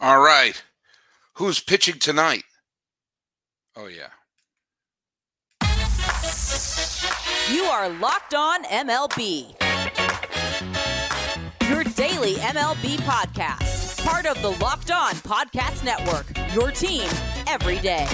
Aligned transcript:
All 0.00 0.20
right. 0.20 0.62
Who's 1.34 1.60
pitching 1.60 1.98
tonight? 1.98 2.44
Oh, 3.76 3.86
yeah. 3.88 4.08
You 7.52 7.62
are 7.64 7.88
Locked 7.88 8.34
On 8.34 8.62
MLB. 8.64 9.54
Your 11.68 11.84
daily 11.84 12.34
MLB 12.34 12.96
podcast. 12.98 14.04
Part 14.04 14.26
of 14.26 14.40
the 14.42 14.50
Locked 14.64 14.90
On 14.90 15.12
Podcast 15.14 15.84
Network. 15.84 16.26
Your 16.54 16.70
team 16.70 17.08
every 17.46 17.78
day. 17.78 18.06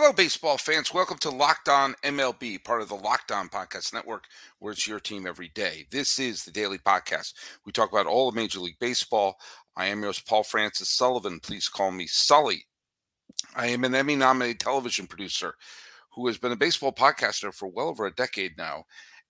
Hello, 0.00 0.12
baseball 0.12 0.56
fans. 0.56 0.94
Welcome 0.94 1.18
to 1.18 1.28
Locked 1.28 1.68
On 1.68 1.92
MLB, 2.04 2.62
part 2.62 2.82
of 2.82 2.88
the 2.88 2.94
Locked 2.94 3.32
On 3.32 3.48
Podcast 3.48 3.92
Network, 3.92 4.26
where 4.60 4.70
it's 4.70 4.86
your 4.86 5.00
team 5.00 5.26
every 5.26 5.48
day. 5.56 5.86
This 5.90 6.20
is 6.20 6.44
the 6.44 6.52
daily 6.52 6.78
podcast. 6.78 7.32
We 7.66 7.72
talk 7.72 7.90
about 7.90 8.06
all 8.06 8.28
of 8.28 8.36
Major 8.36 8.60
League 8.60 8.78
Baseball. 8.78 9.36
I 9.76 9.86
am 9.86 10.00
yours, 10.00 10.20
Paul 10.20 10.44
Francis 10.44 10.88
Sullivan. 10.88 11.40
Please 11.40 11.68
call 11.68 11.90
me 11.90 12.06
Sully. 12.06 12.64
I 13.56 13.66
am 13.66 13.82
an 13.82 13.96
Emmy 13.96 14.14
nominated 14.14 14.60
television 14.60 15.08
producer 15.08 15.54
who 16.14 16.28
has 16.28 16.38
been 16.38 16.52
a 16.52 16.56
baseball 16.56 16.92
podcaster 16.92 17.52
for 17.52 17.66
well 17.66 17.88
over 17.88 18.06
a 18.06 18.14
decade 18.14 18.56
now. 18.56 18.84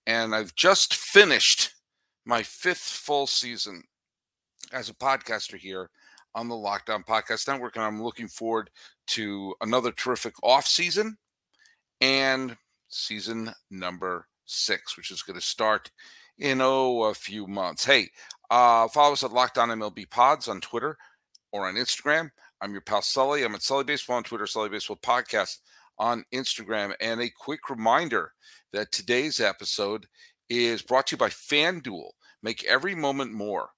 And 0.05 0.35
I've 0.35 0.53
just 0.53 0.93
finished 0.93 1.73
my 2.27 2.43
fifth 2.43 2.77
full 2.77 3.25
season 3.25 3.81
as 4.71 4.87
a 4.87 4.93
podcaster 4.93 5.57
here 5.57 5.89
on 6.35 6.47
the 6.47 6.55
Locked 6.55 6.89
On 6.89 7.03
Podcast 7.03 7.47
Network, 7.47 7.75
and 7.75 7.85
I'm 7.85 8.01
looking 8.01 8.27
forward 8.27 8.69
to 9.07 9.55
another 9.61 9.91
terrific 9.91 10.33
off 10.43 10.65
season 10.65 11.17
and 12.01 12.55
season 12.89 13.51
number 13.71 14.27
six, 14.45 14.97
which 14.97 15.11
is 15.11 15.21
going 15.21 15.39
to 15.39 15.45
start 15.45 15.91
in 16.37 16.61
oh 16.61 17.03
a 17.03 17.13
few 17.13 17.47
months. 17.47 17.85
Hey, 17.85 18.09
uh, 18.49 18.87
follow 18.87 19.13
us 19.13 19.23
at 19.23 19.33
Locked 19.33 19.57
On 19.57 19.69
MLB 19.69 20.09
Pods 20.09 20.47
on 20.47 20.61
Twitter 20.61 20.97
or 21.51 21.67
on 21.67 21.75
Instagram. 21.75 22.29
I'm 22.61 22.71
your 22.71 22.81
pal 22.81 23.01
Sully. 23.01 23.43
I'm 23.43 23.55
at 23.55 23.61
Sully 23.61 23.83
Baseball 23.83 24.17
on 24.17 24.23
Twitter, 24.23 24.47
Sully 24.47 24.69
Baseball 24.69 24.99
Podcast 25.01 25.57
on 25.97 26.25
Instagram. 26.33 26.93
And 26.99 27.21
a 27.21 27.29
quick 27.29 27.69
reminder 27.69 28.33
that 28.73 28.91
today's 28.91 29.39
episode 29.39 30.07
is 30.49 30.81
brought 30.81 31.07
to 31.07 31.13
you 31.13 31.17
by 31.17 31.29
FanDuel. 31.29 32.11
Make 32.41 32.63
every 32.65 32.95
moment 32.95 33.33
more. 33.33 33.69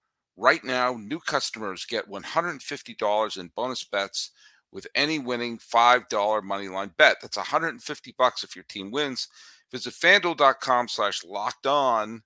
Right 0.41 0.63
now, 0.63 0.97
new 0.99 1.19
customers 1.19 1.85
get 1.85 2.09
$150 2.09 3.37
in 3.39 3.51
bonus 3.55 3.83
bets 3.83 4.31
with 4.71 4.87
any 4.95 5.19
winning 5.19 5.59
$5 5.59 6.09
moneyline 6.09 6.97
bet. 6.97 7.17
That's 7.21 7.37
150 7.37 8.15
bucks 8.17 8.43
if 8.43 8.55
your 8.55 8.65
team 8.67 8.89
wins. 8.89 9.27
Visit 9.71 9.93
fanduel.com 9.93 10.87
slash 10.87 11.23
locked 11.23 11.67
on 11.67 12.23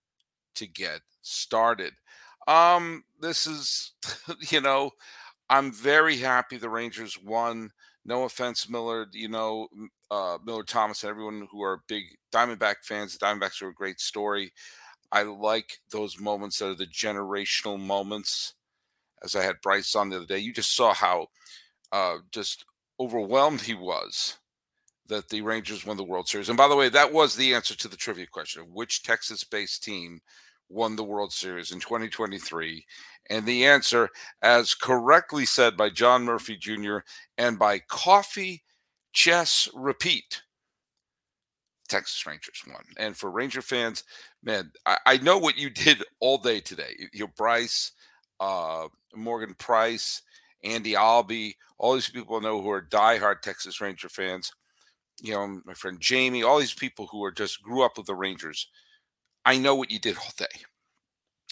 to 0.55 0.65
get 0.65 1.01
started. 1.23 1.91
Um, 2.47 3.03
this 3.19 3.47
is, 3.47 3.91
you 4.49 4.61
know, 4.61 4.91
I'm 5.49 5.73
very 5.73 6.15
happy 6.15 6.55
the 6.55 6.69
Rangers 6.69 7.19
won. 7.21 7.69
No 8.05 8.23
offense, 8.23 8.69
Miller. 8.69 9.07
You 9.11 9.27
know, 9.27 9.67
uh, 10.09 10.37
Miller 10.45 10.63
Thomas 10.63 11.03
and 11.03 11.09
everyone 11.09 11.49
who 11.51 11.61
are 11.63 11.83
big 11.89 12.05
Diamondback 12.33 12.75
fans. 12.83 13.17
The 13.17 13.25
Diamondbacks 13.25 13.61
are 13.61 13.67
a 13.67 13.73
great 13.73 13.99
story. 13.99 14.53
I 15.11 15.23
like 15.23 15.79
those 15.91 16.19
moments 16.19 16.59
that 16.59 16.69
are 16.69 16.75
the 16.75 16.87
generational 16.87 17.79
moments. 17.79 18.53
As 19.23 19.35
I 19.35 19.43
had 19.43 19.61
Bryce 19.61 19.95
on 19.95 20.09
the 20.09 20.17
other 20.17 20.25
day, 20.25 20.39
you 20.39 20.53
just 20.53 20.75
saw 20.75 20.93
how 20.93 21.27
uh, 21.91 22.17
just 22.31 22.65
overwhelmed 22.99 23.61
he 23.61 23.73
was 23.73 24.37
that 25.07 25.29
the 25.29 25.41
Rangers 25.41 25.85
won 25.85 25.97
the 25.97 26.03
World 26.03 26.27
Series. 26.27 26.49
And 26.49 26.57
by 26.57 26.67
the 26.67 26.75
way, 26.75 26.89
that 26.89 27.11
was 27.11 27.35
the 27.35 27.53
answer 27.53 27.75
to 27.75 27.87
the 27.87 27.97
trivia 27.97 28.27
question: 28.27 28.63
which 28.73 29.03
Texas-based 29.03 29.83
team 29.83 30.19
won 30.69 30.95
the 30.95 31.03
World 31.03 31.31
Series 31.31 31.71
in 31.71 31.79
2023? 31.79 32.85
And 33.29 33.45
the 33.45 33.65
answer, 33.65 34.09
as 34.41 34.75
correctly 34.75 35.45
said 35.45 35.77
by 35.77 35.89
John 35.89 36.23
Murphy 36.23 36.57
Jr. 36.57 36.97
and 37.37 37.57
by 37.57 37.79
Coffee 37.79 38.63
Chess 39.13 39.67
Repeat, 39.73 40.41
Texas 41.87 42.25
Rangers 42.25 42.61
won. 42.67 42.83
And 42.97 43.15
for 43.15 43.31
Ranger 43.31 43.61
fans, 43.61 44.03
man, 44.43 44.71
I, 44.85 44.97
I 45.05 45.17
know 45.17 45.37
what 45.37 45.57
you 45.57 45.69
did 45.71 46.03
all 46.19 46.37
day 46.37 46.59
today. 46.59 46.95
Your 47.13 47.29
Bryce, 47.37 47.91
uh, 48.39 48.87
Morgan 49.15 49.55
Price, 49.57 50.21
Andy 50.63 50.95
Albee, 50.95 51.55
all 51.77 51.93
these 51.93 52.09
people 52.09 52.37
I 52.37 52.39
know 52.39 52.61
who 52.61 52.69
are 52.69 52.81
diehard 52.81 53.41
Texas 53.41 53.81
Ranger 53.81 54.09
fans. 54.09 54.51
You 55.21 55.33
know, 55.33 55.61
my 55.65 55.73
friend 55.73 55.99
Jamie, 55.99 56.43
all 56.43 56.59
these 56.59 56.73
people 56.73 57.07
who 57.07 57.23
are 57.23 57.31
just 57.31 57.61
grew 57.61 57.83
up 57.83 57.97
with 57.97 58.07
the 58.07 58.15
Rangers. 58.15 58.67
I 59.45 59.57
know 59.57 59.75
what 59.75 59.91
you 59.91 59.99
did 59.99 60.17
all 60.17 60.31
day. 60.37 60.45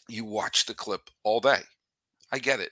You 0.09 0.25
watched 0.25 0.67
the 0.67 0.73
clip 0.73 1.09
all 1.23 1.39
day. 1.39 1.61
I 2.31 2.39
get 2.39 2.59
it. 2.59 2.71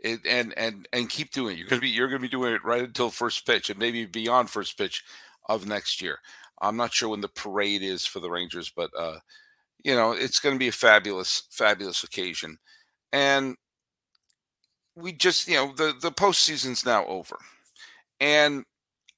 It, 0.00 0.20
and 0.26 0.56
and 0.56 0.88
and 0.92 1.10
keep 1.10 1.32
doing 1.32 1.56
it. 1.56 1.58
You're 1.58 1.68
gonna 1.68 1.80
be 1.80 1.88
you're 1.88 2.08
gonna 2.08 2.20
be 2.20 2.28
doing 2.28 2.54
it 2.54 2.64
right 2.64 2.84
until 2.84 3.10
first 3.10 3.44
pitch 3.44 3.68
and 3.68 3.78
maybe 3.78 4.06
beyond 4.06 4.48
first 4.48 4.78
pitch 4.78 5.02
of 5.48 5.66
next 5.66 6.00
year. 6.00 6.20
I'm 6.60 6.76
not 6.76 6.92
sure 6.92 7.10
when 7.10 7.20
the 7.20 7.28
parade 7.28 7.82
is 7.82 8.06
for 8.06 8.20
the 8.20 8.30
Rangers, 8.30 8.70
but 8.74 8.90
uh, 8.96 9.18
you 9.84 9.94
know 9.94 10.12
it's 10.12 10.40
going 10.40 10.54
to 10.54 10.58
be 10.58 10.68
a 10.68 10.72
fabulous, 10.72 11.44
fabulous 11.50 12.04
occasion. 12.04 12.58
And 13.12 13.56
we 14.96 15.12
just, 15.12 15.48
you 15.48 15.54
know, 15.54 15.72
the 15.76 15.94
the 16.00 16.10
postseason's 16.12 16.84
now 16.84 17.04
over, 17.06 17.38
and 18.20 18.64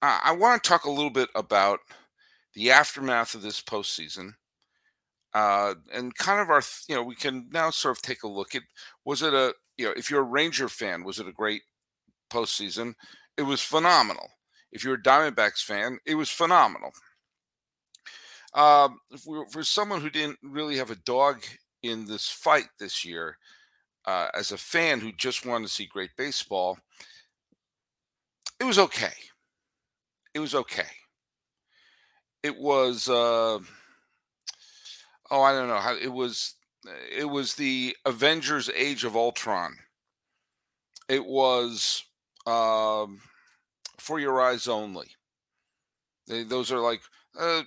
I, 0.03 0.21
I 0.27 0.33
want 0.33 0.63
to 0.63 0.69
talk 0.69 0.85
a 0.85 0.91
little 0.91 1.11
bit 1.11 1.31
about 1.35 1.81
the 2.55 2.71
aftermath 2.71 3.35
of 3.35 3.43
this 3.43 3.63
postseason, 3.63 4.35
uh, 5.35 5.75
and 5.93 6.15
kind 6.17 6.41
of 6.41 6.51
our, 6.51 6.63
you 6.89 6.95
know, 6.95 7.03
we 7.03 7.15
can 7.15 7.49
now 7.53 7.71
sort 7.71 7.97
of 7.97 8.03
take 8.03 8.23
a 8.23 8.29
look 8.29 8.55
at 8.55 8.63
was 9.05 9.23
it 9.23 9.35
a, 9.35 9.55
you 9.79 9.87
know, 9.87 9.95
if 9.97 10.11
you're 10.11 10.21
a 10.21 10.25
Ranger 10.25 10.69
fan, 10.69 11.05
was 11.05 11.19
it 11.19 11.29
a 11.29 11.33
great 11.33 11.63
postseason? 12.33 12.95
It 13.37 13.43
was 13.43 13.63
phenomenal. 13.63 14.31
If 14.73 14.85
you're 14.85 14.95
a 14.95 15.03
Diamondbacks 15.03 15.65
fan, 15.65 15.99
it 16.07 16.15
was 16.15 16.31
phenomenal. 16.31 16.93
Um, 18.53 18.99
for, 19.17 19.49
for 19.49 19.63
someone 19.63 20.01
who 20.01 20.11
didn't 20.11 20.39
really 20.43 20.77
have 20.77 20.91
a 20.91 20.97
dog 20.97 21.43
in 21.83 22.07
this 22.07 22.29
fight 22.29 22.67
this 22.79 23.05
year, 23.05 23.39
uh, 24.07 24.29
as 24.35 24.51
a 24.51 24.59
fan 24.59 25.01
who 25.01 25.13
just 25.13 25.47
wanted 25.47 25.67
to 25.69 25.73
see 25.73 25.87
great 25.87 26.11
baseball, 26.17 26.79
it 28.59 28.65
was 28.65 28.79
okay. 28.79 29.13
It 30.35 30.41
was 30.41 30.55
okay. 30.55 30.83
It 32.43 32.59
was, 32.59 33.09
uh, 33.09 33.59
oh, 35.31 35.43
I 35.43 35.53
don't 35.53 35.69
know 35.69 35.77
how 35.77 35.95
it 35.95 36.13
was. 36.13 36.55
It 37.15 37.29
was 37.29 37.55
the 37.55 37.95
Avengers: 38.07 38.71
Age 38.75 39.05
of 39.05 39.15
Ultron. 39.17 39.77
It 41.09 41.27
was 41.27 42.05
um, 42.47 43.21
for 43.99 44.19
your 44.19 44.41
eyes 44.41 44.67
only. 44.67 45.09
They, 46.27 46.45
those 46.45 46.73
are 46.73 46.79
like 46.79 47.03
uh, 47.39 47.63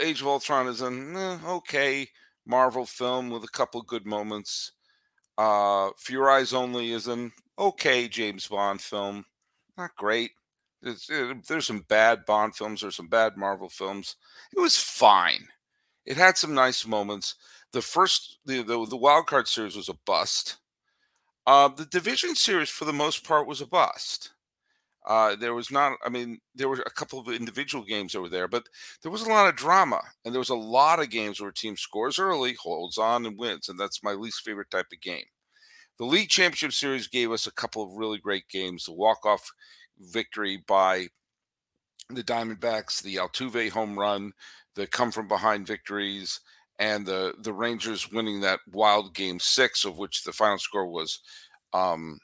Age 0.00 0.20
of 0.20 0.26
Ultron 0.26 0.68
is 0.68 0.80
an 0.80 1.16
eh, 1.16 1.38
okay 1.46 2.08
Marvel 2.44 2.86
film 2.86 3.30
with 3.30 3.44
a 3.44 3.48
couple 3.48 3.82
good 3.82 4.06
moments. 4.06 4.72
Uh, 5.38 5.90
For 5.96 6.12
Your 6.12 6.30
Eyes 6.30 6.52
Only 6.52 6.92
is 6.92 7.06
an 7.06 7.32
okay 7.58 8.08
James 8.08 8.46
Bond 8.46 8.80
film, 8.80 9.24
not 9.78 9.96
great. 9.96 10.32
It, 10.82 10.98
eh, 11.10 11.34
there's 11.48 11.66
some 11.66 11.84
bad 11.88 12.26
Bond 12.26 12.54
films. 12.54 12.80
There's 12.80 12.96
some 12.96 13.08
bad 13.08 13.36
Marvel 13.36 13.68
films. 13.68 14.16
It 14.54 14.60
was 14.60 14.76
fine. 14.76 15.46
It 16.04 16.16
had 16.16 16.36
some 16.36 16.54
nice 16.54 16.86
moments. 16.86 17.36
The 17.72 17.82
first, 17.82 18.38
the 18.44 18.62
the, 18.62 18.86
the 18.86 18.96
wild 18.96 19.26
card 19.26 19.48
series 19.48 19.76
was 19.76 19.88
a 19.88 19.98
bust. 20.04 20.58
Uh, 21.46 21.68
the 21.68 21.86
division 21.86 22.34
series, 22.34 22.70
for 22.70 22.84
the 22.84 22.92
most 22.92 23.24
part, 23.26 23.46
was 23.46 23.60
a 23.60 23.66
bust. 23.66 24.31
Uh, 25.06 25.34
there 25.34 25.54
was 25.54 25.70
not, 25.70 25.98
I 26.04 26.08
mean, 26.08 26.38
there 26.54 26.68
were 26.68 26.82
a 26.86 26.90
couple 26.90 27.18
of 27.18 27.28
individual 27.28 27.84
games 27.84 28.14
over 28.14 28.28
there, 28.28 28.46
but 28.46 28.68
there 29.02 29.10
was 29.10 29.22
a 29.22 29.28
lot 29.28 29.48
of 29.48 29.56
drama. 29.56 30.00
And 30.24 30.32
there 30.32 30.38
was 30.38 30.50
a 30.50 30.54
lot 30.54 31.00
of 31.00 31.10
games 31.10 31.40
where 31.40 31.50
a 31.50 31.54
team 31.54 31.76
scores 31.76 32.18
early, 32.18 32.54
holds 32.54 32.98
on, 32.98 33.26
and 33.26 33.38
wins. 33.38 33.68
And 33.68 33.78
that's 33.78 34.04
my 34.04 34.12
least 34.12 34.42
favorite 34.44 34.70
type 34.70 34.86
of 34.92 35.00
game. 35.00 35.24
The 35.98 36.04
League 36.04 36.28
Championship 36.28 36.72
Series 36.72 37.08
gave 37.08 37.32
us 37.32 37.46
a 37.46 37.52
couple 37.52 37.82
of 37.82 37.96
really 37.96 38.18
great 38.18 38.48
games. 38.48 38.84
The 38.84 38.92
walk 38.92 39.26
off 39.26 39.50
victory 39.98 40.62
by 40.66 41.08
the 42.08 42.22
Diamondbacks, 42.22 43.02
the 43.02 43.16
Altuve 43.16 43.70
home 43.70 43.98
run, 43.98 44.32
the 44.74 44.86
come 44.86 45.10
from 45.10 45.28
behind 45.28 45.66
victories, 45.66 46.40
and 46.78 47.04
the, 47.04 47.34
the 47.42 47.52
Rangers 47.52 48.10
winning 48.10 48.40
that 48.40 48.60
wild 48.72 49.14
game 49.14 49.38
six, 49.38 49.84
of 49.84 49.98
which 49.98 50.24
the 50.24 50.32
final 50.32 50.58
score 50.58 50.86
was 50.86 51.20
um, 51.72 52.18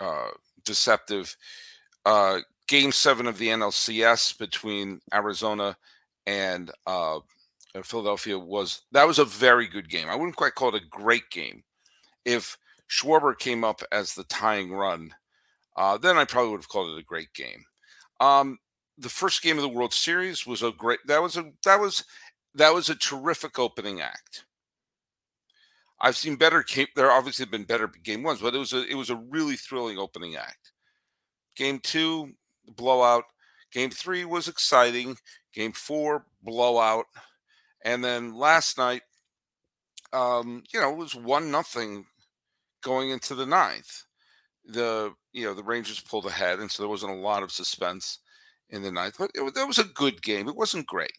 uh, 0.00 0.28
deceptive 0.64 1.36
uh, 2.04 2.40
game 2.68 2.92
seven 2.92 3.26
of 3.26 3.38
the 3.38 3.48
NLCS 3.48 4.38
between 4.38 5.00
Arizona 5.12 5.76
and 6.26 6.70
uh, 6.86 7.18
Philadelphia 7.82 8.38
was 8.38 8.82
that 8.92 9.06
was 9.06 9.18
a 9.18 9.24
very 9.24 9.66
good 9.66 9.88
game. 9.88 10.08
I 10.08 10.16
wouldn't 10.16 10.36
quite 10.36 10.54
call 10.54 10.74
it 10.74 10.82
a 10.82 10.86
great 10.90 11.28
game. 11.30 11.62
If 12.24 12.56
Schwarber 12.88 13.38
came 13.38 13.64
up 13.64 13.82
as 13.90 14.14
the 14.14 14.24
tying 14.24 14.72
run, 14.72 15.14
uh, 15.76 15.98
then 15.98 16.18
I 16.18 16.24
probably 16.24 16.50
would 16.50 16.60
have 16.60 16.68
called 16.68 16.96
it 16.96 17.00
a 17.00 17.04
great 17.04 17.32
game. 17.34 17.64
Um, 18.20 18.58
the 18.98 19.08
first 19.08 19.42
game 19.42 19.56
of 19.56 19.62
the 19.62 19.68
World 19.68 19.94
Series 19.94 20.46
was 20.46 20.62
a 20.62 20.70
great. 20.70 21.00
That 21.06 21.22
was 21.22 21.36
a 21.36 21.50
that 21.64 21.80
was 21.80 22.04
that 22.54 22.74
was 22.74 22.90
a 22.90 22.94
terrific 22.94 23.58
opening 23.58 24.00
act. 24.00 24.44
I've 26.00 26.16
seen 26.16 26.36
better 26.36 26.62
game. 26.62 26.88
There 26.94 27.10
obviously 27.10 27.44
have 27.44 27.52
been 27.52 27.64
better 27.64 27.88
game 28.02 28.22
ones, 28.22 28.40
but 28.40 28.54
it 28.54 28.58
was 28.58 28.72
a 28.72 28.86
it 28.86 28.94
was 28.94 29.10
a 29.10 29.16
really 29.16 29.56
thrilling 29.56 29.98
opening 29.98 30.36
act. 30.36 30.71
Game 31.56 31.78
two, 31.78 32.32
blowout. 32.76 33.24
Game 33.72 33.90
three 33.90 34.24
was 34.24 34.48
exciting. 34.48 35.16
Game 35.54 35.72
four, 35.72 36.26
blowout. 36.42 37.06
And 37.84 38.04
then 38.04 38.34
last 38.34 38.78
night, 38.78 39.02
um, 40.12 40.62
you 40.72 40.80
know, 40.80 40.92
it 40.92 40.96
was 40.96 41.14
one 41.14 41.50
nothing 41.50 42.06
going 42.82 43.10
into 43.10 43.34
the 43.34 43.46
ninth. 43.46 44.04
The 44.64 45.12
you 45.32 45.44
know 45.44 45.54
the 45.54 45.64
Rangers 45.64 46.00
pulled 46.00 46.26
ahead, 46.26 46.60
and 46.60 46.70
so 46.70 46.82
there 46.82 46.90
wasn't 46.90 47.12
a 47.12 47.16
lot 47.16 47.42
of 47.42 47.50
suspense 47.50 48.18
in 48.70 48.82
the 48.82 48.92
ninth. 48.92 49.16
But 49.18 49.30
it, 49.34 49.54
that 49.54 49.66
was 49.66 49.78
a 49.78 49.84
good 49.84 50.22
game. 50.22 50.48
It 50.48 50.56
wasn't 50.56 50.86
great. 50.86 51.12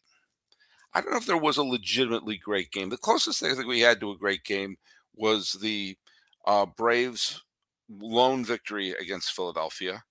I 0.94 1.02
don't 1.02 1.12
know 1.12 1.18
if 1.18 1.26
there 1.26 1.38
was 1.38 1.58
a 1.58 1.64
legitimately 1.64 2.38
great 2.38 2.72
game. 2.72 2.90
The 2.90 2.98
closest 2.98 3.40
thing 3.40 3.52
I 3.52 3.56
think 3.56 3.68
we 3.68 3.80
had 3.80 4.00
to 4.00 4.12
a 4.12 4.18
great 4.18 4.44
game 4.44 4.78
was 5.16 5.54
the 5.54 5.98
uh, 6.46 6.68
Braves' 6.68 7.42
lone 7.90 8.46
victory 8.46 8.92
against 8.92 9.34
Philadelphia 9.34 10.04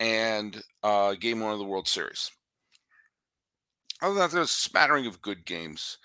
and 0.00 0.62
uh, 0.82 1.14
game 1.14 1.40
one 1.40 1.52
of 1.52 1.58
the 1.58 1.64
World 1.64 1.88
Series. 1.88 2.30
Other 4.00 4.14
than 4.14 4.22
that, 4.22 4.30
there's 4.30 4.50
a 4.50 4.52
smattering 4.52 5.06
of 5.06 5.22
good 5.22 5.44
games, 5.44 5.98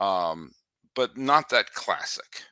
um, 0.00 0.52
but 0.94 1.16
not 1.16 1.50
that 1.50 1.72
classic. 1.72 2.44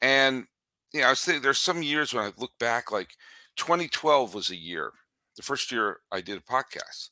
And 0.00 0.46
you 0.92 1.00
know, 1.00 1.08
I 1.08 1.10
was 1.10 1.22
thinking 1.22 1.42
there's 1.42 1.58
some 1.58 1.82
years 1.82 2.14
when 2.14 2.24
I 2.24 2.32
look 2.38 2.52
back, 2.58 2.90
like 2.90 3.10
2012 3.56 4.34
was 4.34 4.50
a 4.50 4.56
year, 4.56 4.92
the 5.36 5.42
first 5.42 5.70
year 5.70 5.98
I 6.10 6.20
did 6.20 6.38
a 6.38 6.52
podcast. 6.52 7.10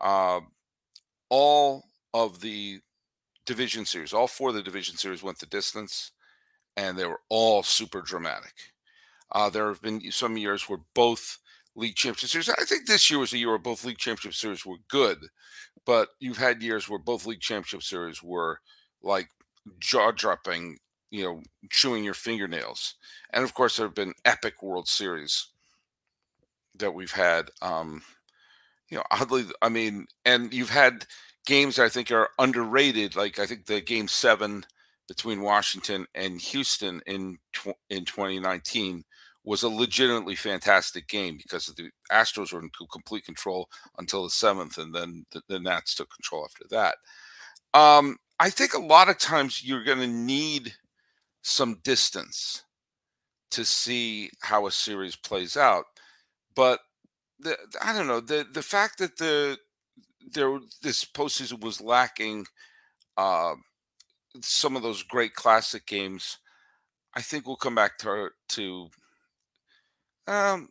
Uh, 0.00 0.40
all 1.30 1.84
of 2.12 2.40
the 2.40 2.80
division 3.46 3.84
series, 3.84 4.12
all 4.12 4.26
four 4.26 4.50
of 4.50 4.54
the 4.54 4.62
division 4.62 4.96
series 4.96 5.22
went 5.22 5.38
the 5.38 5.46
distance, 5.46 6.12
and 6.76 6.98
they 6.98 7.06
were 7.06 7.20
all 7.28 7.62
super 7.62 8.02
dramatic. 8.02 8.54
Uh, 9.32 9.48
there 9.48 9.68
have 9.68 9.80
been 9.80 10.00
some 10.10 10.36
years 10.36 10.68
where 10.68 10.80
both 10.94 11.38
league 11.76 11.96
championship 11.96 12.30
series. 12.30 12.48
I 12.48 12.64
think 12.64 12.86
this 12.86 13.10
year 13.10 13.18
was 13.18 13.32
a 13.32 13.38
year 13.38 13.50
where 13.50 13.58
both 13.58 13.84
league 13.84 13.98
championship 13.98 14.34
series 14.34 14.64
were 14.64 14.78
good, 14.88 15.18
but 15.84 16.08
you've 16.20 16.38
had 16.38 16.62
years 16.62 16.88
where 16.88 16.98
both 16.98 17.26
league 17.26 17.40
championship 17.40 17.82
series 17.82 18.22
were 18.22 18.60
like 19.02 19.28
jaw 19.80 20.12
dropping, 20.12 20.78
you 21.10 21.24
know, 21.24 21.42
chewing 21.70 22.04
your 22.04 22.14
fingernails. 22.14 22.94
And 23.32 23.44
of 23.44 23.54
course, 23.54 23.76
there 23.76 23.86
have 23.86 23.94
been 23.94 24.14
epic 24.24 24.62
World 24.62 24.88
Series 24.88 25.48
that 26.76 26.94
we've 26.94 27.12
had. 27.12 27.50
Um, 27.62 28.02
you 28.90 28.98
know, 28.98 29.04
oddly, 29.10 29.44
I 29.62 29.68
mean, 29.68 30.06
and 30.24 30.52
you've 30.52 30.70
had 30.70 31.06
games 31.46 31.78
I 31.78 31.88
think 31.88 32.10
are 32.10 32.30
underrated. 32.38 33.16
Like 33.16 33.38
I 33.38 33.46
think 33.46 33.66
the 33.66 33.80
game 33.80 34.08
seven 34.08 34.64
between 35.08 35.42
Washington 35.42 36.06
and 36.14 36.40
Houston 36.40 37.02
in 37.06 37.38
tw- 37.52 37.78
in 37.90 38.04
2019 38.04 39.04
was 39.44 39.62
a 39.62 39.68
legitimately 39.68 40.34
fantastic 40.34 41.06
game 41.06 41.36
because 41.36 41.66
the 41.66 41.90
Astros 42.10 42.52
were 42.52 42.60
in 42.60 42.70
complete 42.90 43.24
control 43.24 43.68
until 43.98 44.24
the 44.24 44.30
seventh, 44.30 44.78
and 44.78 44.94
then 44.94 45.26
the, 45.32 45.42
the 45.48 45.60
Nats 45.60 45.94
took 45.94 46.08
control 46.10 46.44
after 46.44 46.64
that. 46.70 46.96
Um, 47.78 48.16
I 48.40 48.50
think 48.50 48.74
a 48.74 48.80
lot 48.80 49.08
of 49.08 49.18
times 49.18 49.62
you're 49.62 49.84
going 49.84 49.98
to 49.98 50.06
need 50.06 50.74
some 51.42 51.78
distance 51.84 52.64
to 53.50 53.64
see 53.64 54.30
how 54.40 54.66
a 54.66 54.70
series 54.70 55.14
plays 55.14 55.56
out, 55.56 55.84
but 56.56 56.80
the, 57.38 57.56
I 57.82 57.92
don't 57.92 58.06
know 58.06 58.20
the 58.20 58.46
the 58.52 58.62
fact 58.62 58.98
that 58.98 59.16
the 59.16 59.58
there 60.32 60.58
this 60.82 61.04
postseason 61.04 61.60
was 61.60 61.80
lacking 61.80 62.46
uh, 63.16 63.54
some 64.40 64.76
of 64.76 64.82
those 64.82 65.02
great 65.02 65.34
classic 65.34 65.86
games. 65.86 66.38
I 67.14 67.22
think 67.22 67.46
we'll 67.46 67.56
come 67.56 67.74
back 67.74 67.98
to 67.98 68.30
to 68.50 68.88
um, 70.26 70.68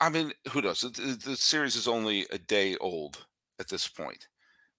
I 0.00 0.08
mean, 0.08 0.32
who 0.50 0.62
knows? 0.62 0.80
The, 0.80 1.18
the, 1.24 1.36
series 1.36 1.76
is 1.76 1.86
only 1.88 2.26
a 2.30 2.38
day 2.38 2.76
old 2.80 3.26
at 3.60 3.68
this 3.68 3.86
point. 3.86 4.28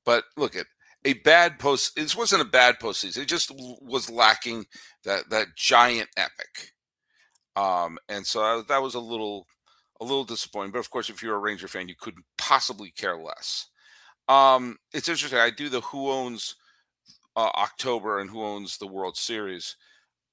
But 0.05 0.23
look 0.35 0.55
at 0.55 0.65
a 1.03 1.13
bad 1.13 1.59
post. 1.59 1.95
This 1.95 2.15
wasn't 2.15 2.41
a 2.41 2.45
bad 2.45 2.79
postseason. 2.79 3.19
It 3.19 3.27
just 3.27 3.51
was 3.55 4.09
lacking 4.09 4.65
that 5.03 5.29
that 5.29 5.55
giant 5.55 6.09
epic. 6.17 6.73
Um, 7.55 7.97
and 8.09 8.25
so 8.25 8.41
I, 8.41 8.61
that 8.67 8.81
was 8.81 8.95
a 8.95 8.99
little 8.99 9.47
a 10.01 10.03
little 10.03 10.25
disappointing. 10.25 10.71
But 10.71 10.79
of 10.79 10.89
course, 10.89 11.09
if 11.09 11.23
you're 11.23 11.35
a 11.35 11.39
Ranger 11.39 11.67
fan, 11.67 11.87
you 11.87 11.95
couldn't 11.99 12.25
possibly 12.37 12.91
care 12.91 13.17
less. 13.17 13.67
Um, 14.27 14.77
it's 14.93 15.09
interesting. 15.09 15.39
I 15.39 15.51
do 15.51 15.69
the 15.69 15.81
who 15.81 16.09
owns 16.09 16.55
uh, 17.35 17.51
October 17.55 18.19
and 18.19 18.29
who 18.29 18.43
owns 18.43 18.77
the 18.77 18.87
World 18.87 19.17
Series 19.17 19.75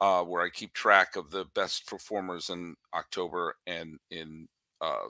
uh, 0.02 0.24
where 0.24 0.42
I 0.42 0.50
keep 0.50 0.74
track 0.74 1.14
of 1.14 1.30
the 1.30 1.44
best 1.54 1.86
performers 1.86 2.50
in 2.50 2.74
October 2.92 3.54
and 3.68 3.98
in 4.10 4.48
uh, 4.80 5.06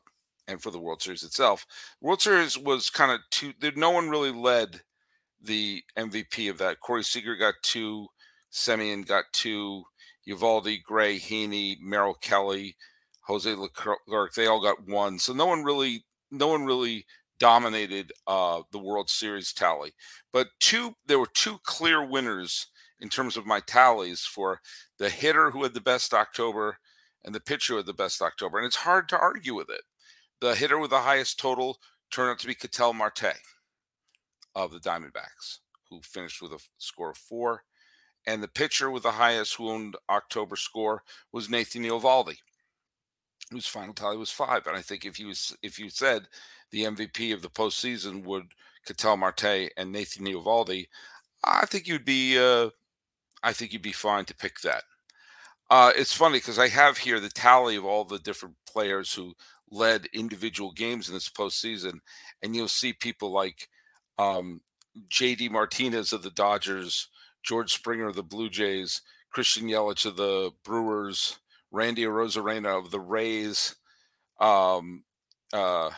and 0.47 0.63
for 0.63 0.71
the 0.71 0.79
World 0.79 1.01
Series 1.01 1.23
itself. 1.23 1.65
World 2.03 2.21
Series 2.21 2.59
was 2.59 2.91
kind 2.91 3.11
of 3.11 3.21
two. 3.31 3.55
There, 3.59 3.73
no 3.75 3.91
one 3.91 4.11
really 4.11 4.33
led 4.33 4.83
the 5.41 5.83
MVP 5.97 6.51
of 6.51 6.59
that. 6.59 6.81
Corey 6.81 7.03
Seager 7.03 7.37
got 7.37 7.55
two. 7.63 8.07
Semien 8.53 9.07
got 9.07 9.25
two. 9.33 9.83
Eovaldi, 10.29 10.83
Gray, 10.83 11.19
Heaney, 11.19 11.81
Merrill 11.81 12.15
Kelly, 12.21 12.77
Jose 13.23 13.53
Leclerc. 13.53 14.35
They 14.35 14.47
all 14.47 14.61
got 14.61 14.87
one. 14.87 15.19
So 15.19 15.33
no 15.33 15.47
one 15.47 15.65
really, 15.65 16.05
no 16.31 16.49
one 16.49 16.67
really 16.67 17.07
dominated 17.41 18.13
uh, 18.27 18.61
the 18.73 18.79
World 18.79 19.09
Series 19.09 19.55
tally. 19.55 19.93
But 20.35 20.49
two, 20.61 20.95
there 21.07 21.19
were 21.19 21.31
two 21.35 21.59
clear 21.65 22.05
winners 22.05 22.67
in 23.03 23.09
terms 23.09 23.37
of 23.37 23.45
my 23.45 23.59
tallies 23.59 24.21
for 24.21 24.61
the 24.99 25.11
hitter 25.11 25.51
who 25.51 25.65
had 25.65 25.75
the 25.75 25.81
best 25.81 26.15
October 26.15 26.79
and 27.25 27.35
the 27.35 27.41
pitcher 27.41 27.75
who 27.75 27.79
had 27.79 27.87
the 27.87 27.93
best 27.93 28.23
October. 28.23 28.59
And 28.59 28.67
it's 28.67 28.77
hard 28.77 29.09
to 29.09 29.19
argue 29.19 29.55
with 29.55 29.69
it. 29.69 29.83
The 30.41 30.55
hitter 30.55 30.79
with 30.79 30.91
the 30.91 31.01
highest 31.01 31.39
total 31.39 31.79
turned 32.13 32.31
out 32.31 32.39
to 32.39 32.47
be 32.47 32.55
Ketel 32.55 32.95
Marte 32.95 33.35
of 34.55 34.71
the 34.71 34.79
Diamondbacks, 34.79 35.59
who 35.91 36.01
finished 36.03 36.41
with 36.41 36.53
a 36.53 36.61
score 36.79 37.11
of 37.11 37.17
four. 37.17 37.65
And 38.25 38.41
the 38.41 38.49
pitcher 38.49 38.89
with 38.89 39.03
the 39.03 39.11
highest 39.11 39.59
wound 39.59 39.97
October 40.09 40.55
score 40.55 41.03
was 41.33 41.51
Nathan 41.51 41.83
Eovaldi, 41.83 42.37
whose 43.51 43.67
final 43.67 43.95
tally 43.95 44.17
was 44.17 44.31
five. 44.31 44.69
And 44.69 44.77
I 44.77 44.81
think 44.81 45.05
if 45.05 45.19
you 45.19 45.33
if 45.63 45.77
you 45.77 45.91
said 45.91 46.29
the 46.71 46.85
MVP 46.85 47.35
of 47.35 47.43
the 47.43 47.51
postseason 47.51 48.25
would 48.25 48.53
Ketel 48.87 49.17
Marte 49.17 49.73
and 49.77 49.91
Nathan 49.91 50.27
Eovaldi, 50.27 50.87
I 51.43 51.67
think 51.67 51.89
you'd 51.89 52.05
be 52.05 52.39
uh, 52.39 52.71
I 53.43 53.53
think 53.53 53.73
you'd 53.73 53.83
be 53.83 53.93
fine 53.93 54.25
to 54.27 54.35
pick 54.35 54.61
that. 54.61 54.85
Uh, 55.71 55.93
it's 55.97 56.15
funny 56.15 56.39
because 56.39 56.59
I 56.59 56.69
have 56.69 56.99
here 56.99 57.19
the 57.19 57.31
tally 57.31 57.77
of 57.77 57.85
all 57.85 58.05
the 58.05 58.19
different 58.19 58.57
players 58.67 59.15
who 59.15 59.35
led 59.71 60.07
individual 60.13 60.71
games 60.73 61.09
in 61.09 61.15
this 61.15 61.31
postseason, 61.31 62.01
and 62.43 62.55
you'll 62.55 62.69
see 62.69 62.93
people 62.93 63.33
like 63.33 63.69
um, 64.19 64.61
J.D. 65.09 65.49
Martinez 65.49 66.13
of 66.13 66.23
the 66.23 66.31
Dodgers, 66.31 67.09
George 67.43 67.73
Springer 67.73 68.09
of 68.09 68.17
the 68.17 68.23
Blue 68.23 68.51
Jays, 68.51 69.01
Christian 69.31 69.67
Yelich 69.67 70.05
of 70.05 70.17
the 70.17 70.51
Brewers, 70.63 71.39
Randy 71.71 72.05
Arozarena 72.05 72.79
of 72.79 72.91
the 72.91 73.01
Rays, 73.01 73.75
um, 74.41 75.05
uh, 75.53 75.91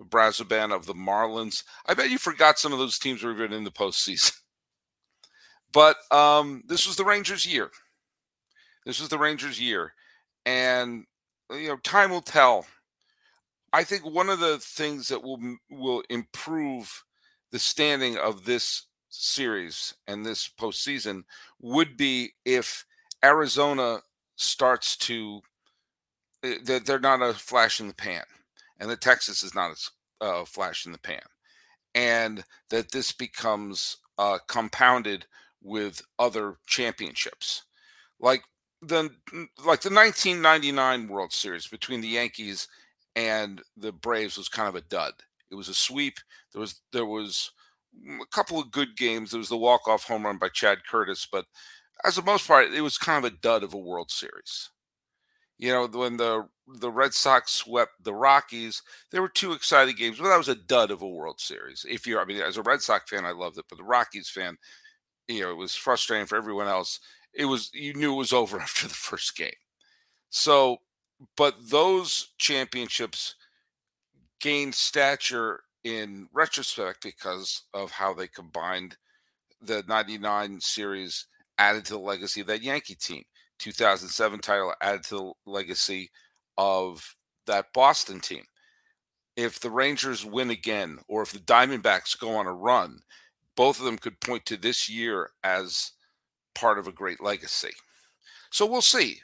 Brazoban 0.00 0.74
of 0.74 0.86
the 0.86 0.94
Marlins. 0.94 1.62
I 1.86 1.94
bet 1.94 2.10
you 2.10 2.18
forgot 2.18 2.58
some 2.58 2.72
of 2.72 2.78
those 2.78 2.98
teams 2.98 3.22
were 3.22 3.32
even 3.32 3.52
in 3.52 3.64
the 3.64 3.70
postseason. 3.70 4.32
But 5.74 5.96
um, 6.12 6.62
this 6.66 6.86
was 6.86 6.96
the 6.96 7.04
Rangers' 7.04 7.44
year. 7.44 7.70
This 8.86 9.00
was 9.00 9.08
the 9.08 9.18
Rangers' 9.18 9.60
year, 9.60 9.92
and 10.46 11.04
you 11.50 11.68
know, 11.68 11.76
time 11.78 12.10
will 12.10 12.22
tell. 12.22 12.66
I 13.72 13.82
think 13.82 14.04
one 14.04 14.30
of 14.30 14.38
the 14.38 14.58
things 14.58 15.08
that 15.08 15.22
will 15.22 15.40
will 15.68 16.04
improve 16.08 17.02
the 17.50 17.58
standing 17.58 18.16
of 18.16 18.44
this 18.44 18.86
series 19.08 19.94
and 20.06 20.24
this 20.24 20.48
postseason 20.48 21.24
would 21.60 21.96
be 21.96 22.34
if 22.44 22.84
Arizona 23.24 24.00
starts 24.36 24.96
to 24.96 25.40
eh, 26.44 26.58
that 26.64 26.86
they're 26.86 27.00
not 27.00 27.20
a 27.22 27.34
flash 27.34 27.80
in 27.80 27.88
the 27.88 27.94
pan, 27.94 28.24
and 28.78 28.88
that 28.90 29.00
Texas 29.00 29.42
is 29.42 29.56
not 29.56 29.76
a 30.20 30.24
uh, 30.24 30.44
flash 30.44 30.86
in 30.86 30.92
the 30.92 30.98
pan, 30.98 31.22
and 31.96 32.44
that 32.70 32.92
this 32.92 33.10
becomes 33.10 33.96
uh, 34.18 34.38
compounded 34.46 35.26
with 35.64 36.02
other 36.18 36.56
championships. 36.66 37.64
Like 38.20 38.44
the 38.80 39.10
like 39.64 39.80
the 39.80 39.90
1999 39.90 41.08
World 41.08 41.32
Series 41.32 41.66
between 41.66 42.00
the 42.00 42.08
Yankees 42.08 42.68
and 43.16 43.60
the 43.76 43.90
Braves 43.90 44.36
was 44.36 44.48
kind 44.48 44.68
of 44.68 44.76
a 44.76 44.82
dud. 44.82 45.14
It 45.50 45.56
was 45.56 45.68
a 45.68 45.74
sweep. 45.74 46.18
There 46.52 46.60
was 46.60 46.80
there 46.92 47.06
was 47.06 47.50
mm, 47.98 48.18
a 48.22 48.26
couple 48.26 48.60
of 48.60 48.70
good 48.70 48.96
games. 48.96 49.30
There 49.30 49.38
was 49.38 49.48
the 49.48 49.56
walk 49.56 49.88
off 49.88 50.04
home 50.04 50.24
run 50.26 50.38
by 50.38 50.50
Chad 50.50 50.78
Curtis, 50.88 51.26
but 51.30 51.46
as 52.04 52.16
the 52.16 52.22
most 52.22 52.46
part, 52.46 52.72
it 52.72 52.82
was 52.82 52.98
kind 52.98 53.24
of 53.24 53.32
a 53.32 53.36
dud 53.36 53.64
of 53.64 53.74
a 53.74 53.78
World 53.78 54.10
Series. 54.10 54.70
You 55.58 55.72
know, 55.72 55.86
when 55.86 56.16
the 56.16 56.48
the 56.66 56.90
Red 56.90 57.14
Sox 57.14 57.52
swept 57.52 57.92
the 58.02 58.14
Rockies. 58.14 58.82
There 59.10 59.22
were 59.22 59.28
two 59.28 59.52
exciting 59.52 59.96
games, 59.96 60.18
but 60.18 60.28
that 60.28 60.38
was 60.38 60.48
a 60.48 60.54
dud 60.54 60.90
of 60.90 61.02
a 61.02 61.08
World 61.08 61.40
Series. 61.40 61.84
If 61.88 62.06
you're, 62.06 62.20
I 62.20 62.24
mean, 62.24 62.40
as 62.40 62.56
a 62.56 62.62
Red 62.62 62.80
Sox 62.80 63.10
fan, 63.10 63.24
I 63.24 63.32
loved 63.32 63.58
it, 63.58 63.66
but 63.68 63.78
the 63.78 63.84
Rockies 63.84 64.30
fan, 64.30 64.56
you 65.28 65.42
know, 65.42 65.50
it 65.50 65.56
was 65.56 65.74
frustrating 65.74 66.26
for 66.26 66.36
everyone 66.36 66.68
else. 66.68 67.00
It 67.32 67.46
was, 67.46 67.70
you 67.72 67.94
knew 67.94 68.14
it 68.14 68.18
was 68.18 68.32
over 68.32 68.60
after 68.60 68.88
the 68.88 68.94
first 68.94 69.36
game. 69.36 69.50
So, 70.30 70.78
but 71.36 71.54
those 71.70 72.32
championships 72.38 73.36
gained 74.40 74.74
stature 74.74 75.60
in 75.84 76.28
retrospect 76.32 77.02
because 77.02 77.62
of 77.72 77.90
how 77.90 78.14
they 78.14 78.26
combined 78.26 78.96
the 79.62 79.84
99 79.86 80.60
series 80.60 81.26
added 81.58 81.84
to 81.86 81.92
the 81.94 81.98
legacy 81.98 82.40
of 82.40 82.46
that 82.48 82.62
Yankee 82.62 82.94
team. 82.94 83.22
2007 83.58 84.40
title 84.40 84.74
added 84.80 85.04
to 85.04 85.16
the 85.16 85.32
legacy 85.50 86.10
of 86.58 87.16
that 87.46 87.72
Boston 87.72 88.20
team. 88.20 88.42
If 89.36 89.60
the 89.60 89.70
Rangers 89.70 90.24
win 90.24 90.50
again, 90.50 90.98
or 91.08 91.22
if 91.22 91.32
the 91.32 91.38
Diamondbacks 91.38 92.18
go 92.18 92.30
on 92.36 92.46
a 92.46 92.52
run, 92.52 93.00
both 93.56 93.78
of 93.78 93.84
them 93.84 93.98
could 93.98 94.20
point 94.20 94.44
to 94.46 94.56
this 94.56 94.88
year 94.88 95.30
as 95.42 95.92
part 96.54 96.78
of 96.78 96.86
a 96.86 96.92
great 96.92 97.22
legacy. 97.22 97.72
So 98.50 98.66
we'll 98.66 98.82
see. 98.82 99.20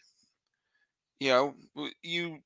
You 1.19 1.29
know, 1.29 1.91
you 2.03 2.39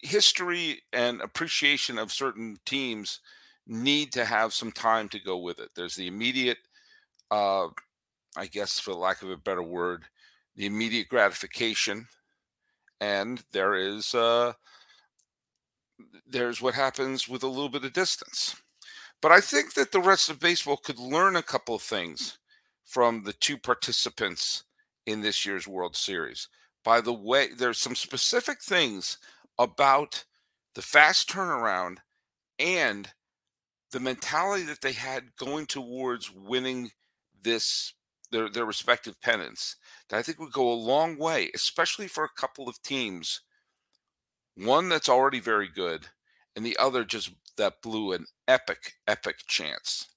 history 0.00 0.82
and 0.92 1.20
appreciation 1.20 1.98
of 1.98 2.12
certain 2.12 2.56
teams 2.64 3.20
need 3.66 4.12
to 4.12 4.24
have 4.24 4.52
some 4.52 4.70
time 4.70 5.08
to 5.08 5.18
go 5.18 5.36
with 5.36 5.58
it. 5.58 5.70
There's 5.74 5.96
the 5.96 6.06
immediate, 6.06 6.58
uh, 7.30 7.66
I 8.36 8.46
guess, 8.46 8.78
for 8.78 8.94
lack 8.94 9.22
of 9.22 9.30
a 9.30 9.36
better 9.36 9.62
word, 9.62 10.04
the 10.54 10.66
immediate 10.66 11.08
gratification, 11.08 12.06
and 13.00 13.42
there 13.52 13.74
is 13.74 14.14
uh, 14.14 14.52
there's 16.26 16.62
what 16.62 16.74
happens 16.74 17.28
with 17.28 17.42
a 17.42 17.48
little 17.48 17.68
bit 17.68 17.84
of 17.84 17.92
distance. 17.92 18.56
But 19.22 19.32
I 19.32 19.40
think 19.40 19.74
that 19.74 19.92
the 19.92 20.00
rest 20.00 20.28
of 20.28 20.40
baseball 20.40 20.76
could 20.76 20.98
learn 20.98 21.36
a 21.36 21.42
couple 21.42 21.74
of 21.74 21.82
things 21.82 22.38
from 22.84 23.24
the 23.24 23.32
two 23.32 23.58
participants 23.58 24.64
in 25.06 25.20
this 25.20 25.44
year's 25.44 25.66
World 25.66 25.96
Series. 25.96 26.48
By 26.84 27.00
the 27.00 27.12
way, 27.12 27.48
there's 27.56 27.78
some 27.78 27.96
specific 27.96 28.62
things 28.62 29.18
about 29.58 30.24
the 30.74 30.82
fast 30.82 31.28
turnaround 31.28 31.98
and 32.58 33.10
the 33.90 34.00
mentality 34.00 34.64
that 34.64 34.82
they 34.82 34.92
had 34.92 35.36
going 35.36 35.66
towards 35.66 36.30
winning 36.32 36.90
this 37.42 37.94
their 38.32 38.48
their 38.48 38.64
respective 38.64 39.20
pennants 39.20 39.76
that 40.08 40.18
I 40.18 40.22
think 40.22 40.38
would 40.40 40.52
go 40.52 40.68
a 40.70 40.74
long 40.74 41.16
way, 41.16 41.50
especially 41.54 42.08
for 42.08 42.24
a 42.24 42.40
couple 42.40 42.68
of 42.68 42.82
teams. 42.82 43.40
One 44.56 44.88
that's 44.88 45.08
already 45.08 45.40
very 45.40 45.68
good, 45.68 46.08
and 46.56 46.64
the 46.64 46.76
other 46.78 47.04
just 47.04 47.30
that 47.56 47.82
blew 47.82 48.12
an 48.12 48.26
epic, 48.48 48.94
epic 49.06 49.36
chance. 49.46 50.08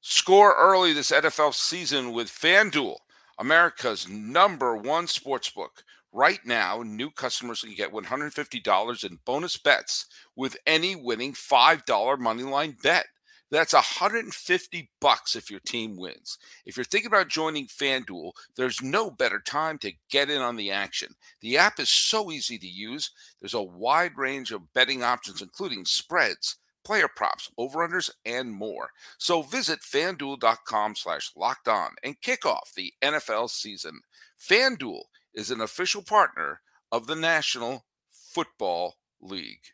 Score 0.00 0.54
early 0.58 0.92
this 0.92 1.10
NFL 1.10 1.54
season 1.54 2.12
with 2.12 2.28
FanDuel, 2.28 2.96
America's 3.38 4.08
number 4.08 4.76
one 4.76 5.06
sportsbook. 5.06 5.82
Right 6.12 6.40
now, 6.44 6.82
new 6.84 7.10
customers 7.10 7.62
can 7.62 7.74
get 7.74 7.92
$150 7.92 9.04
in 9.04 9.18
bonus 9.24 9.56
bets 9.56 10.06
with 10.36 10.56
any 10.66 10.94
winning 10.94 11.32
$5 11.32 11.82
moneyline 11.86 12.80
bet. 12.82 13.06
That's 13.50 13.72
150 13.72 14.90
bucks 15.00 15.36
if 15.36 15.50
your 15.50 15.60
team 15.60 15.96
wins. 15.96 16.38
If 16.66 16.76
you're 16.76 16.84
thinking 16.84 17.08
about 17.08 17.28
joining 17.28 17.66
FanDuel, 17.66 18.32
there's 18.56 18.82
no 18.82 19.10
better 19.10 19.38
time 19.38 19.78
to 19.78 19.92
get 20.10 20.30
in 20.30 20.42
on 20.42 20.56
the 20.56 20.70
action. 20.70 21.14
The 21.40 21.58
app 21.58 21.78
is 21.78 21.90
so 21.90 22.30
easy 22.30 22.58
to 22.58 22.66
use. 22.66 23.10
There's 23.40 23.54
a 23.54 23.62
wide 23.62 24.16
range 24.16 24.50
of 24.50 24.72
betting 24.72 25.02
options 25.02 25.42
including 25.42 25.84
spreads, 25.84 26.56
player 26.84 27.08
props, 27.08 27.50
over-unders, 27.56 28.10
and 28.24 28.52
more. 28.52 28.90
So 29.18 29.42
visit 29.42 29.80
fanduel.com 29.80 30.96
slash 30.96 31.30
locked 31.36 31.68
on 31.68 31.90
and 32.02 32.20
kick 32.20 32.44
off 32.44 32.72
the 32.74 32.92
NFL 33.02 33.50
season. 33.50 34.00
FanDuel 34.38 35.02
is 35.34 35.50
an 35.50 35.60
official 35.60 36.02
partner 36.02 36.60
of 36.90 37.06
the 37.06 37.16
National 37.16 37.84
Football 38.10 38.96
League. 39.20 39.73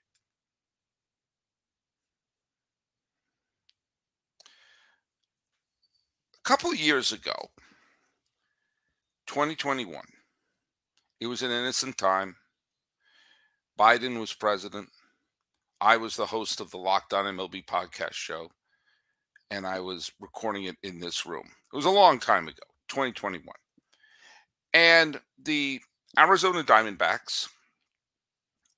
A 6.44 6.48
couple 6.48 6.74
years 6.74 7.12
ago, 7.12 7.34
2021, 9.26 10.02
it 11.20 11.26
was 11.26 11.42
an 11.42 11.50
innocent 11.50 11.98
time. 11.98 12.34
Biden 13.78 14.18
was 14.18 14.32
president. 14.32 14.88
I 15.82 15.98
was 15.98 16.16
the 16.16 16.24
host 16.24 16.60
of 16.60 16.70
the 16.70 16.78
Locked 16.78 17.12
On 17.12 17.26
MLB 17.26 17.66
podcast 17.66 18.14
show, 18.14 18.48
and 19.50 19.66
I 19.66 19.80
was 19.80 20.10
recording 20.18 20.64
it 20.64 20.76
in 20.82 20.98
this 20.98 21.26
room. 21.26 21.44
It 21.72 21.76
was 21.76 21.84
a 21.84 21.90
long 21.90 22.18
time 22.18 22.48
ago, 22.48 22.62
2021. 22.88 23.44
And 24.72 25.20
the 25.42 25.78
Arizona 26.18 26.62
Diamondbacks 26.62 27.48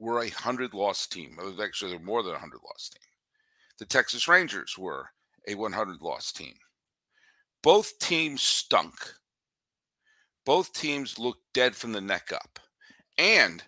were 0.01 0.19
a 0.19 0.29
100 0.31 0.75
loss 0.75 1.07
team. 1.07 1.39
Actually, 1.63 1.93
they're 1.93 2.01
more 2.01 2.25
than 2.25 2.33
a 2.33 2.35
100 2.35 2.59
loss 2.65 2.89
team. 2.89 3.09
The 3.79 3.87
Texas 3.87 4.27
Rangers 4.27 4.77
were 4.77 5.07
a 5.47 5.55
100 5.55 6.03
loss 6.03 6.33
team. 6.33 6.55
Both 7.63 7.99
teams 7.99 8.43
stunk. 8.43 8.95
Both 10.45 10.73
teams 10.73 11.19
looked 11.19 11.43
dead 11.55 11.77
from 11.77 11.93
the 11.93 12.01
neck 12.01 12.33
up. 12.33 12.59
And 13.17 13.63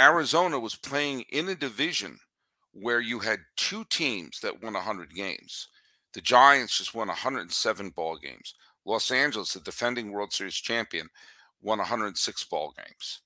Arizona 0.00 0.58
was 0.58 0.74
playing 0.74 1.24
in 1.30 1.48
a 1.48 1.54
division 1.54 2.18
where 2.72 3.00
you 3.00 3.18
had 3.18 3.40
two 3.56 3.84
teams 3.90 4.40
that 4.40 4.62
won 4.62 4.74
100 4.74 5.14
games. 5.14 5.68
The 6.14 6.20
Giants 6.20 6.78
just 6.78 6.94
won 6.94 7.08
107 7.08 7.90
ball 7.90 8.16
games. 8.16 8.54
Los 8.86 9.10
Angeles, 9.10 9.52
the 9.52 9.60
defending 9.60 10.10
World 10.10 10.32
Series 10.32 10.54
champion, 10.54 11.08
won 11.60 11.78
106 11.78 12.44
ball 12.44 12.72
games. 12.76 13.20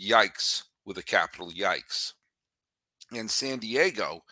Yikes 0.00 0.62
with 0.86 0.96
a 0.96 1.02
capital 1.02 1.50
yikes. 1.50 2.14
And 3.12 3.30
San 3.30 3.58
Diego 3.58 4.22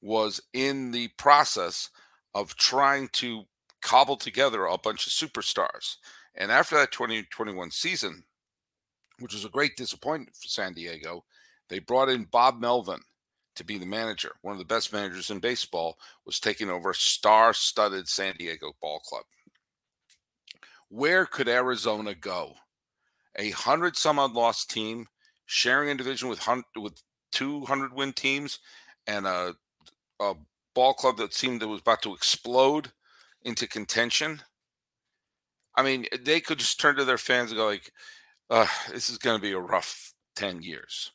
was 0.00 0.40
in 0.52 0.92
the 0.92 1.08
process 1.16 1.90
of 2.34 2.54
trying 2.56 3.08
to 3.14 3.44
cobble 3.82 4.16
together 4.16 4.66
a 4.66 4.78
bunch 4.78 5.06
of 5.06 5.12
superstars. 5.12 5.96
And 6.34 6.50
after 6.52 6.76
that 6.76 6.92
2021 6.92 7.70
season, 7.70 8.24
which 9.20 9.34
was 9.34 9.44
a 9.44 9.50
great 9.50 9.76
disappointment 9.76 10.34
for 10.36 10.48
San 10.48 10.72
Diego. 10.72 11.24
They 11.68 11.80
brought 11.80 12.08
in 12.08 12.24
Bob 12.24 12.60
Melvin 12.60 13.00
to 13.56 13.64
be 13.64 13.78
the 13.78 13.86
manager. 13.86 14.32
One 14.42 14.52
of 14.52 14.58
the 14.58 14.64
best 14.64 14.92
managers 14.92 15.30
in 15.30 15.40
baseball 15.40 15.98
was 16.24 16.40
taking 16.40 16.70
over 16.70 16.90
a 16.90 16.94
star-studded 16.94 18.08
San 18.08 18.34
Diego 18.38 18.72
ball 18.80 19.00
club. 19.00 19.24
Where 20.88 21.26
could 21.26 21.48
Arizona 21.48 22.14
go? 22.14 22.54
A 23.36 23.50
hundred 23.50 23.96
some 23.96 24.18
odd 24.18 24.32
lost 24.32 24.70
team 24.70 25.06
sharing 25.46 25.90
a 25.90 25.94
division 25.94 26.28
with 26.28 26.40
with 26.76 27.02
two 27.30 27.64
hundred 27.66 27.92
win 27.92 28.12
teams 28.12 28.58
and 29.06 29.26
a, 29.26 29.54
a 30.20 30.34
ball 30.74 30.94
club 30.94 31.18
that 31.18 31.34
seemed 31.34 31.60
that 31.60 31.68
was 31.68 31.80
about 31.80 32.02
to 32.02 32.14
explode 32.14 32.90
into 33.42 33.66
contention. 33.66 34.42
I 35.76 35.82
mean, 35.82 36.06
they 36.20 36.40
could 36.40 36.58
just 36.58 36.80
turn 36.80 36.96
to 36.96 37.04
their 37.04 37.18
fans 37.18 37.50
and 37.50 37.58
go 37.58 37.66
like, 37.66 37.92
uh, 38.50 38.66
this 38.90 39.10
is 39.10 39.18
going 39.18 39.36
to 39.36 39.42
be 39.42 39.52
a 39.52 39.58
rough 39.58 40.12
10 40.36 40.62
years. 40.62 41.12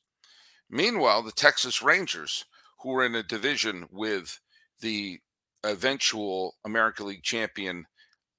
Meanwhile, 0.69 1.23
the 1.23 1.31
Texas 1.31 1.81
Rangers, 1.81 2.45
who 2.79 2.89
were 2.89 3.05
in 3.05 3.15
a 3.15 3.23
division 3.23 3.87
with 3.91 4.39
the 4.81 5.19
eventual 5.63 6.55
American 6.65 7.07
League 7.07 7.23
champion 7.23 7.85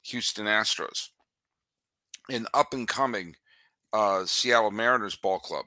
Houston 0.04 0.46
Astros, 0.46 1.08
an 2.30 2.46
up 2.54 2.72
and 2.72 2.88
coming 2.88 3.36
uh, 3.92 4.24
Seattle 4.26 4.70
Mariners 4.70 5.16
ball 5.16 5.38
club, 5.38 5.66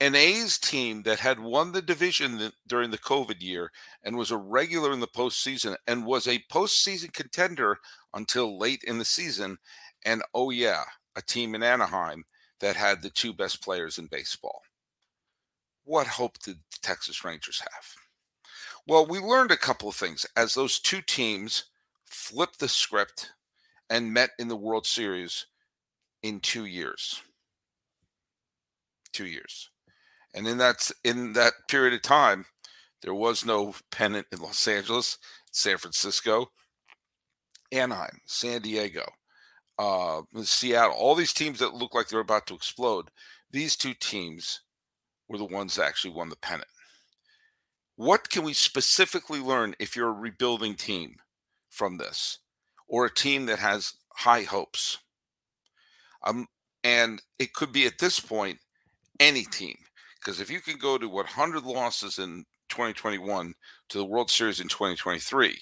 an 0.00 0.14
A's 0.14 0.58
team 0.58 1.02
that 1.04 1.20
had 1.20 1.38
won 1.38 1.72
the 1.72 1.82
division 1.82 2.52
during 2.66 2.90
the 2.90 2.98
COVID 2.98 3.40
year 3.40 3.70
and 4.02 4.16
was 4.16 4.30
a 4.30 4.36
regular 4.36 4.92
in 4.92 5.00
the 5.00 5.06
postseason 5.06 5.76
and 5.86 6.04
was 6.04 6.26
a 6.26 6.42
postseason 6.50 7.12
contender 7.12 7.78
until 8.12 8.58
late 8.58 8.82
in 8.84 8.98
the 8.98 9.04
season. 9.04 9.56
And 10.04 10.22
oh, 10.34 10.50
yeah, 10.50 10.82
a 11.16 11.22
team 11.22 11.54
in 11.54 11.62
Anaheim 11.62 12.24
that 12.60 12.76
had 12.76 13.02
the 13.02 13.10
two 13.10 13.32
best 13.32 13.62
players 13.62 13.98
in 13.98 14.06
baseball. 14.06 14.62
What 15.84 16.06
hope 16.06 16.38
did 16.38 16.56
the 16.56 16.78
Texas 16.82 17.24
Rangers 17.24 17.60
have? 17.60 17.94
Well, 18.86 19.06
we 19.06 19.18
learned 19.18 19.50
a 19.50 19.56
couple 19.56 19.88
of 19.88 19.94
things 19.94 20.26
as 20.36 20.54
those 20.54 20.78
two 20.78 21.02
teams 21.02 21.64
flipped 22.04 22.58
the 22.58 22.68
script 22.68 23.30
and 23.90 24.12
met 24.12 24.30
in 24.38 24.48
the 24.48 24.56
World 24.56 24.86
Series 24.86 25.46
in 26.22 26.40
two 26.40 26.64
years. 26.64 27.22
Two 29.12 29.26
years. 29.26 29.70
And 30.34 30.46
in 30.46 30.58
that 30.58 30.90
in 31.04 31.32
that 31.34 31.54
period 31.68 31.94
of 31.94 32.02
time, 32.02 32.44
there 33.02 33.14
was 33.14 33.44
no 33.44 33.74
pennant 33.90 34.26
in 34.32 34.40
Los 34.40 34.66
Angeles, 34.66 35.18
San 35.52 35.78
Francisco, 35.78 36.50
Anaheim, 37.70 38.20
San 38.26 38.62
Diego, 38.62 39.04
uh, 39.78 40.22
Seattle, 40.42 40.96
all 40.96 41.14
these 41.14 41.32
teams 41.32 41.58
that 41.58 41.74
look 41.74 41.94
like 41.94 42.08
they're 42.08 42.20
about 42.20 42.46
to 42.48 42.54
explode, 42.54 43.10
these 43.50 43.76
two 43.76 43.94
teams 43.94 44.60
were 45.28 45.38
the 45.38 45.44
ones 45.44 45.76
that 45.76 45.86
actually 45.86 46.14
won 46.14 46.28
the 46.28 46.36
pennant. 46.36 46.68
What 47.96 48.28
can 48.28 48.42
we 48.42 48.52
specifically 48.52 49.40
learn 49.40 49.74
if 49.78 49.94
you're 49.94 50.08
a 50.08 50.12
rebuilding 50.12 50.74
team 50.74 51.16
from 51.70 51.98
this 51.98 52.38
or 52.88 53.06
a 53.06 53.14
team 53.14 53.46
that 53.46 53.60
has 53.60 53.94
high 54.14 54.42
hopes? 54.42 54.98
Um, 56.24 56.48
and 56.82 57.22
it 57.38 57.52
could 57.52 57.72
be 57.72 57.86
at 57.86 57.98
this 57.98 58.18
point 58.18 58.58
any 59.20 59.44
team. 59.44 59.76
Because 60.24 60.40
if 60.40 60.50
you 60.50 60.60
can 60.60 60.78
go 60.78 60.96
to 60.96 61.08
100 61.08 61.64
losses 61.64 62.18
in 62.18 62.44
2021 62.70 63.52
to 63.90 63.98
the 63.98 64.04
World 64.04 64.30
Series 64.30 64.60
in 64.60 64.68
2023, 64.68 65.58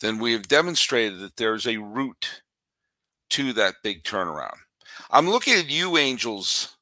then 0.00 0.18
we 0.18 0.32
have 0.32 0.46
demonstrated 0.46 1.18
that 1.20 1.36
there's 1.36 1.66
a 1.66 1.78
route 1.78 2.42
to 3.30 3.52
that 3.54 3.74
big 3.82 4.04
turnaround. 4.04 4.56
I'm 5.10 5.28
looking 5.28 5.54
at 5.54 5.68
you, 5.68 5.96
Angels, 5.96 6.76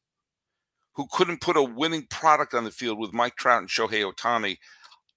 who 0.92 1.06
couldn't 1.10 1.40
put 1.40 1.56
a 1.56 1.62
winning 1.62 2.06
product 2.10 2.52
on 2.52 2.64
the 2.64 2.70
field 2.70 2.98
with 2.98 3.14
Mike 3.14 3.36
Trout 3.36 3.60
and 3.60 3.68
Shohei 3.68 4.04
Ohtani 4.04 4.58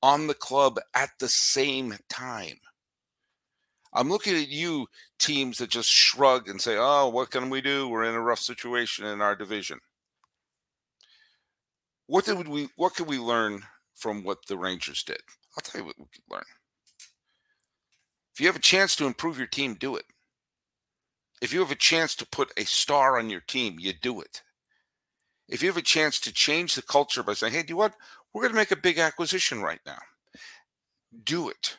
on 0.02 0.28
the 0.28 0.34
club 0.34 0.80
at 0.96 1.10
the 1.20 1.28
same 1.28 1.96
time. 2.10 2.56
I'm 3.94 4.10
looking 4.10 4.36
at 4.36 4.48
you, 4.48 4.88
teams 5.20 5.58
that 5.58 5.70
just 5.70 5.90
shrug 5.90 6.48
and 6.48 6.62
say, 6.62 6.78
oh, 6.78 7.10
what 7.10 7.32
can 7.32 7.50
we 7.50 7.62
do? 7.62 7.90
We're 7.90 8.06
in 8.06 8.16
a 8.16 8.22
rough 8.22 8.40
situation 8.40 9.06
in 9.06 9.22
our 9.22 9.36
division. 9.36 9.80
What 12.08 12.26
did 12.26 12.48
we 12.48 12.70
what 12.76 12.96
can 12.96 13.06
we 13.06 13.20
learn 13.20 13.62
from 13.96 14.24
what 14.24 14.46
the 14.48 14.58
Rangers 14.58 15.04
did? 15.04 15.22
I'll 15.56 15.62
tell 15.62 15.82
you 15.82 15.88
what 15.88 16.00
we 16.00 16.06
could 16.06 16.24
learn. 16.30 16.44
If 18.34 18.42
you 18.42 18.48
have 18.48 18.56
a 18.56 18.60
chance 18.60 18.96
to 18.96 19.06
improve 19.06 19.38
your 19.38 19.48
team, 19.48 19.74
do 19.74 19.96
it. 19.96 20.06
If 21.42 21.54
you 21.54 21.60
have 21.60 21.72
a 21.72 21.76
chance 21.76 22.16
to 22.16 22.28
put 22.28 22.52
a 22.58 22.66
star 22.66 23.18
on 23.18 23.30
your 23.30 23.42
team, 23.42 23.78
you 23.80 23.94
do 23.94 24.22
it. 24.22 24.42
If 25.48 25.62
you 25.62 25.70
have 25.70 25.78
a 25.78 25.82
chance 25.82 26.20
to 26.22 26.34
change 26.34 26.76
the 26.76 26.82
culture 26.82 27.24
by 27.24 27.34
saying, 27.34 27.54
hey, 27.54 27.64
do 27.64 27.74
you 27.74 27.78
what? 27.78 27.94
We're 28.34 28.42
going 28.44 28.54
to 28.54 28.58
make 28.58 28.72
a 28.72 28.76
big 28.76 29.00
acquisition 29.00 29.62
right 29.62 29.80
now. 29.86 30.00
Do 31.24 31.50
it. 31.50 31.78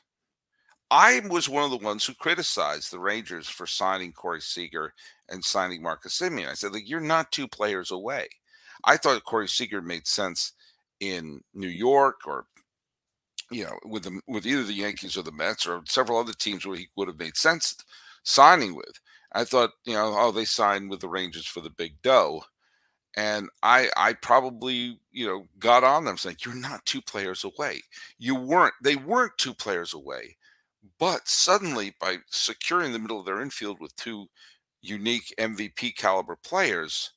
I 0.91 1.21
was 1.29 1.49
one 1.49 1.65
of 1.65 1.71
the 1.71 1.85
ones 1.85 2.05
who 2.05 2.15
criticized 2.15 2.91
the 2.91 2.99
Rangers 2.99 3.47
for 3.49 3.67
signing 3.67 4.13
Corey 4.13 4.41
Seager 4.41 4.95
and 5.29 5.45
signing 5.45 5.83
Marcus 5.83 6.19
Semien. 6.19 6.49
I 6.49 6.55
said, 6.55 6.73
like, 6.73 6.89
you're 6.89 7.01
not 7.01 7.31
two 7.31 7.47
players 7.47 7.91
away. 7.91 8.29
I 8.89 8.97
thought 8.97 9.23
Corey 9.25 9.49
Seager 9.49 9.83
made 9.83 10.07
sense 10.07 10.55
in 11.01 11.43
New 11.55 11.69
York 11.69 12.23
or 12.27 12.47
you 13.51 13.65
know 13.65 13.79
with 13.85 14.05
the 14.05 14.21
with 14.27 14.47
either 14.47 14.65
the 14.65 14.73
Yankees 14.73 15.17
or 15.17 15.23
the 15.23 15.33
Mets 15.33 15.67
or 15.67 15.83
several 15.87 16.19
other 16.19 16.33
teams 16.33 16.67
where 16.67 16.77
he 16.77 16.89
would 16.97 17.09
have 17.09 17.19
made 17.19 17.37
sense 17.37 17.77
signing 18.25 18.75
with. 18.75 19.01
I 19.33 19.45
thought, 19.45 19.73
you 19.85 19.93
know, 19.93 20.15
oh, 20.17 20.33
they 20.33 20.47
signed 20.47 20.91
with 20.91 21.01
the 21.01 21.09
Rangers 21.09 21.47
for 21.47 21.61
the 21.61 21.71
big 21.71 22.01
dough. 22.03 22.43
And 23.17 23.49
I 23.63 23.91
I 23.97 24.15
probably, 24.15 25.01
you 25.13 25.27
know, 25.27 25.47
got 25.59 25.85
on 25.85 26.05
them 26.05 26.17
saying, 26.17 26.37
You're 26.45 26.55
not 26.55 26.87
two 26.87 27.03
players 27.03 27.45
away. 27.45 27.83
You 28.19 28.37
weren't, 28.37 28.75
they 28.83 28.97
weren't 28.97 29.37
two 29.39 29.55
players 29.55 29.95
away. 29.95 30.37
But 30.99 31.29
suddenly, 31.29 31.95
by 32.01 32.19
securing 32.31 32.93
the 32.93 32.99
middle 32.99 33.21
of 33.21 33.27
their 33.27 33.43
infield 33.43 33.81
with 33.81 33.95
two 33.97 34.27
unique 34.83 35.35
MVP 35.39 35.97
caliber 35.97 36.37
players, 36.37 37.13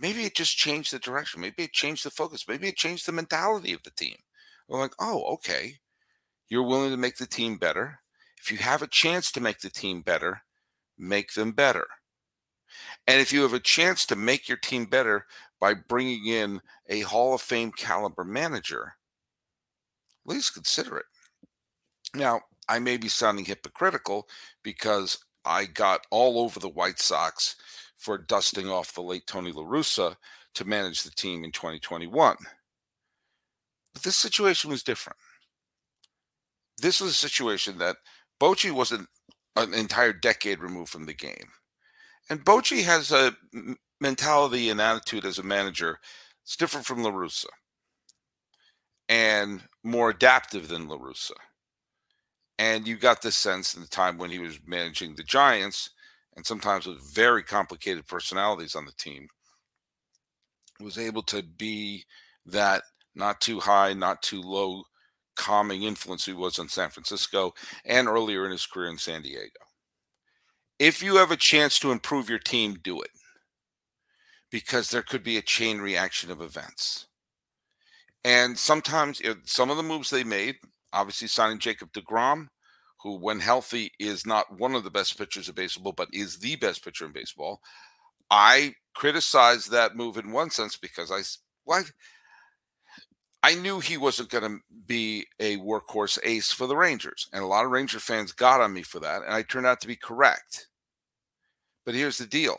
maybe 0.00 0.24
it 0.24 0.34
just 0.34 0.56
changed 0.56 0.92
the 0.92 0.98
direction. 0.98 1.40
Maybe 1.40 1.64
it 1.64 1.72
changed 1.72 2.04
the 2.04 2.10
focus. 2.10 2.46
Maybe 2.48 2.68
it 2.68 2.76
changed 2.76 3.06
the 3.06 3.12
mentality 3.12 3.72
of 3.72 3.82
the 3.82 3.90
team. 3.90 4.16
We're 4.68 4.80
like, 4.80 4.94
oh, 4.98 5.22
okay. 5.34 5.74
You're 6.48 6.66
willing 6.66 6.90
to 6.90 6.96
make 6.96 7.16
the 7.16 7.26
team 7.26 7.56
better. 7.56 8.00
If 8.40 8.50
you 8.50 8.58
have 8.58 8.82
a 8.82 8.86
chance 8.86 9.30
to 9.32 9.40
make 9.40 9.60
the 9.60 9.70
team 9.70 10.00
better, 10.02 10.42
make 10.98 11.34
them 11.34 11.52
better. 11.52 11.86
And 13.06 13.20
if 13.20 13.32
you 13.32 13.42
have 13.42 13.52
a 13.52 13.60
chance 13.60 14.06
to 14.06 14.16
make 14.16 14.48
your 14.48 14.58
team 14.58 14.86
better 14.86 15.26
by 15.60 15.74
bringing 15.74 16.26
in 16.26 16.60
a 16.88 17.00
Hall 17.00 17.34
of 17.34 17.40
Fame 17.40 17.72
caliber 17.72 18.24
manager, 18.24 18.94
at 20.24 20.32
least 20.32 20.54
consider 20.54 20.96
it. 20.98 21.06
Now, 22.14 22.40
I 22.68 22.78
may 22.78 22.96
be 22.96 23.08
sounding 23.08 23.44
hypocritical 23.44 24.28
because 24.62 25.18
I 25.44 25.64
got 25.66 26.06
all 26.10 26.40
over 26.40 26.60
the 26.60 26.68
White 26.68 27.00
Sox 27.00 27.56
for 28.00 28.18
dusting 28.18 28.68
off 28.68 28.94
the 28.94 29.02
late 29.02 29.26
Tony 29.26 29.52
La 29.52 29.62
Russa 29.62 30.16
to 30.54 30.64
manage 30.64 31.02
the 31.02 31.10
team 31.10 31.44
in 31.44 31.52
2021. 31.52 32.36
But 33.92 34.02
this 34.02 34.16
situation 34.16 34.70
was 34.70 34.82
different. 34.82 35.18
This 36.80 37.00
was 37.00 37.10
a 37.10 37.14
situation 37.14 37.78
that 37.78 37.96
Bochy 38.40 38.72
wasn't 38.72 39.06
an 39.56 39.74
entire 39.74 40.14
decade 40.14 40.60
removed 40.60 40.90
from 40.90 41.06
the 41.06 41.14
game. 41.14 41.50
And 42.30 42.44
Bochy 42.44 42.82
has 42.84 43.12
a 43.12 43.36
mentality 44.00 44.70
and 44.70 44.80
attitude 44.80 45.26
as 45.26 45.38
a 45.38 45.42
manager 45.42 45.98
it's 46.50 46.56
different 46.56 46.84
from 46.84 47.04
La 47.04 47.12
Russa 47.12 47.46
and 49.08 49.62
more 49.84 50.10
adaptive 50.10 50.66
than 50.66 50.88
La 50.88 50.96
Russa. 50.96 51.36
And 52.58 52.88
you 52.88 52.96
got 52.96 53.22
this 53.22 53.36
sense 53.36 53.74
in 53.74 53.82
the 53.82 53.88
time 53.88 54.18
when 54.18 54.30
he 54.30 54.40
was 54.40 54.58
managing 54.66 55.14
the 55.14 55.22
Giants, 55.22 55.90
and 56.36 56.46
sometimes 56.46 56.86
with 56.86 57.14
very 57.14 57.42
complicated 57.42 58.06
personalities 58.06 58.74
on 58.74 58.84
the 58.84 58.92
team, 58.92 59.28
was 60.80 60.98
able 60.98 61.22
to 61.22 61.42
be 61.42 62.04
that 62.46 62.82
not 63.14 63.40
too 63.40 63.60
high, 63.60 63.92
not 63.92 64.22
too 64.22 64.40
low, 64.40 64.82
calming 65.36 65.82
influence 65.82 66.26
he 66.26 66.32
was 66.32 66.58
on 66.58 66.68
San 66.68 66.90
Francisco 66.90 67.52
and 67.84 68.08
earlier 68.08 68.44
in 68.44 68.52
his 68.52 68.66
career 68.66 68.90
in 68.90 68.98
San 68.98 69.22
Diego. 69.22 69.48
If 70.78 71.02
you 71.02 71.16
have 71.16 71.30
a 71.30 71.36
chance 71.36 71.78
to 71.80 71.92
improve 71.92 72.30
your 72.30 72.38
team, 72.38 72.78
do 72.82 73.00
it 73.00 73.10
because 74.50 74.90
there 74.90 75.02
could 75.02 75.22
be 75.22 75.36
a 75.36 75.42
chain 75.42 75.78
reaction 75.78 76.30
of 76.30 76.40
events. 76.40 77.06
And 78.24 78.58
sometimes 78.58 79.22
some 79.44 79.70
of 79.70 79.76
the 79.76 79.82
moves 79.82 80.10
they 80.10 80.24
made, 80.24 80.56
obviously 80.92 81.28
signing 81.28 81.58
Jacob 81.58 81.92
DeGrom, 81.92 82.48
who, 83.02 83.16
when 83.18 83.40
healthy, 83.40 83.92
is 83.98 84.26
not 84.26 84.58
one 84.58 84.74
of 84.74 84.84
the 84.84 84.90
best 84.90 85.16
pitchers 85.18 85.48
of 85.48 85.54
baseball, 85.54 85.92
but 85.92 86.08
is 86.12 86.38
the 86.38 86.56
best 86.56 86.84
pitcher 86.84 87.06
in 87.06 87.12
baseball. 87.12 87.60
I 88.30 88.74
criticized 88.94 89.70
that 89.70 89.96
move 89.96 90.16
in 90.16 90.32
one 90.32 90.50
sense 90.50 90.76
because 90.76 91.10
I, 91.10 91.22
I 93.42 93.54
knew 93.54 93.80
he 93.80 93.96
wasn't 93.96 94.28
going 94.28 94.44
to 94.44 94.58
be 94.86 95.26
a 95.38 95.56
workhorse 95.58 96.18
ace 96.22 96.52
for 96.52 96.66
the 96.66 96.76
Rangers. 96.76 97.28
And 97.32 97.42
a 97.42 97.46
lot 97.46 97.64
of 97.64 97.70
Ranger 97.70 97.98
fans 97.98 98.32
got 98.32 98.60
on 98.60 98.72
me 98.72 98.82
for 98.82 99.00
that. 99.00 99.22
And 99.22 99.32
I 99.32 99.42
turned 99.42 99.66
out 99.66 99.80
to 99.80 99.88
be 99.88 99.96
correct. 99.96 100.68
But 101.84 101.94
here's 101.94 102.18
the 102.18 102.26
deal 102.26 102.58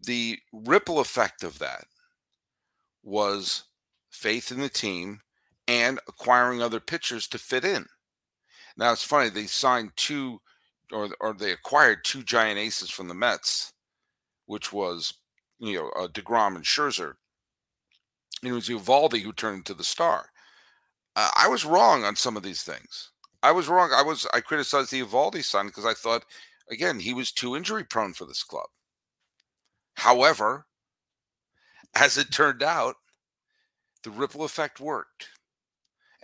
the 0.00 0.38
ripple 0.52 1.00
effect 1.00 1.42
of 1.42 1.58
that 1.60 1.84
was 3.02 3.64
faith 4.10 4.50
in 4.50 4.60
the 4.60 4.68
team 4.68 5.20
and 5.66 5.98
acquiring 6.08 6.60
other 6.60 6.80
pitchers 6.80 7.26
to 7.28 7.38
fit 7.38 7.64
in. 7.64 7.86
Now 8.76 8.92
it's 8.92 9.04
funny, 9.04 9.30
they 9.30 9.46
signed 9.46 9.92
two 9.96 10.40
or, 10.92 11.08
or 11.20 11.34
they 11.34 11.52
acquired 11.52 12.04
two 12.04 12.22
giant 12.22 12.58
aces 12.58 12.90
from 12.90 13.08
the 13.08 13.14
Mets, 13.14 13.72
which 14.46 14.72
was, 14.72 15.14
you 15.58 15.74
know, 15.74 15.88
uh, 15.90 16.08
DeGrom 16.08 16.56
and 16.56 16.64
Scherzer 16.64 17.14
And 18.42 18.50
it 18.50 18.54
was 18.54 18.68
Eovaldi 18.68 19.22
who 19.22 19.32
turned 19.32 19.56
into 19.58 19.74
the 19.74 19.82
star. 19.84 20.30
Uh, 21.16 21.30
I 21.36 21.48
was 21.48 21.64
wrong 21.64 22.04
on 22.04 22.16
some 22.16 22.36
of 22.36 22.42
these 22.44 22.62
things. 22.62 23.10
I 23.42 23.52
was 23.52 23.68
wrong. 23.68 23.92
I 23.94 24.02
was 24.02 24.26
I 24.34 24.40
criticized 24.40 24.90
the 24.90 25.02
Eovaldi 25.02 25.44
sign 25.44 25.66
because 25.66 25.84
I 25.86 25.94
thought 25.94 26.24
again 26.70 27.00
he 27.00 27.14
was 27.14 27.32
too 27.32 27.56
injury 27.56 27.84
prone 27.84 28.14
for 28.14 28.26
this 28.26 28.42
club. 28.44 28.68
However, 29.94 30.66
as 31.94 32.16
it 32.18 32.30
turned 32.30 32.62
out, 32.62 32.96
the 34.04 34.10
ripple 34.10 34.44
effect 34.44 34.78
worked. 34.78 35.30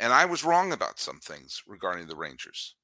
And 0.00 0.14
I 0.14 0.24
was 0.24 0.42
wrong 0.42 0.72
about 0.72 0.98
some 0.98 1.18
things 1.20 1.62
regarding 1.66 2.08
the 2.08 2.16
Rangers. 2.16 2.74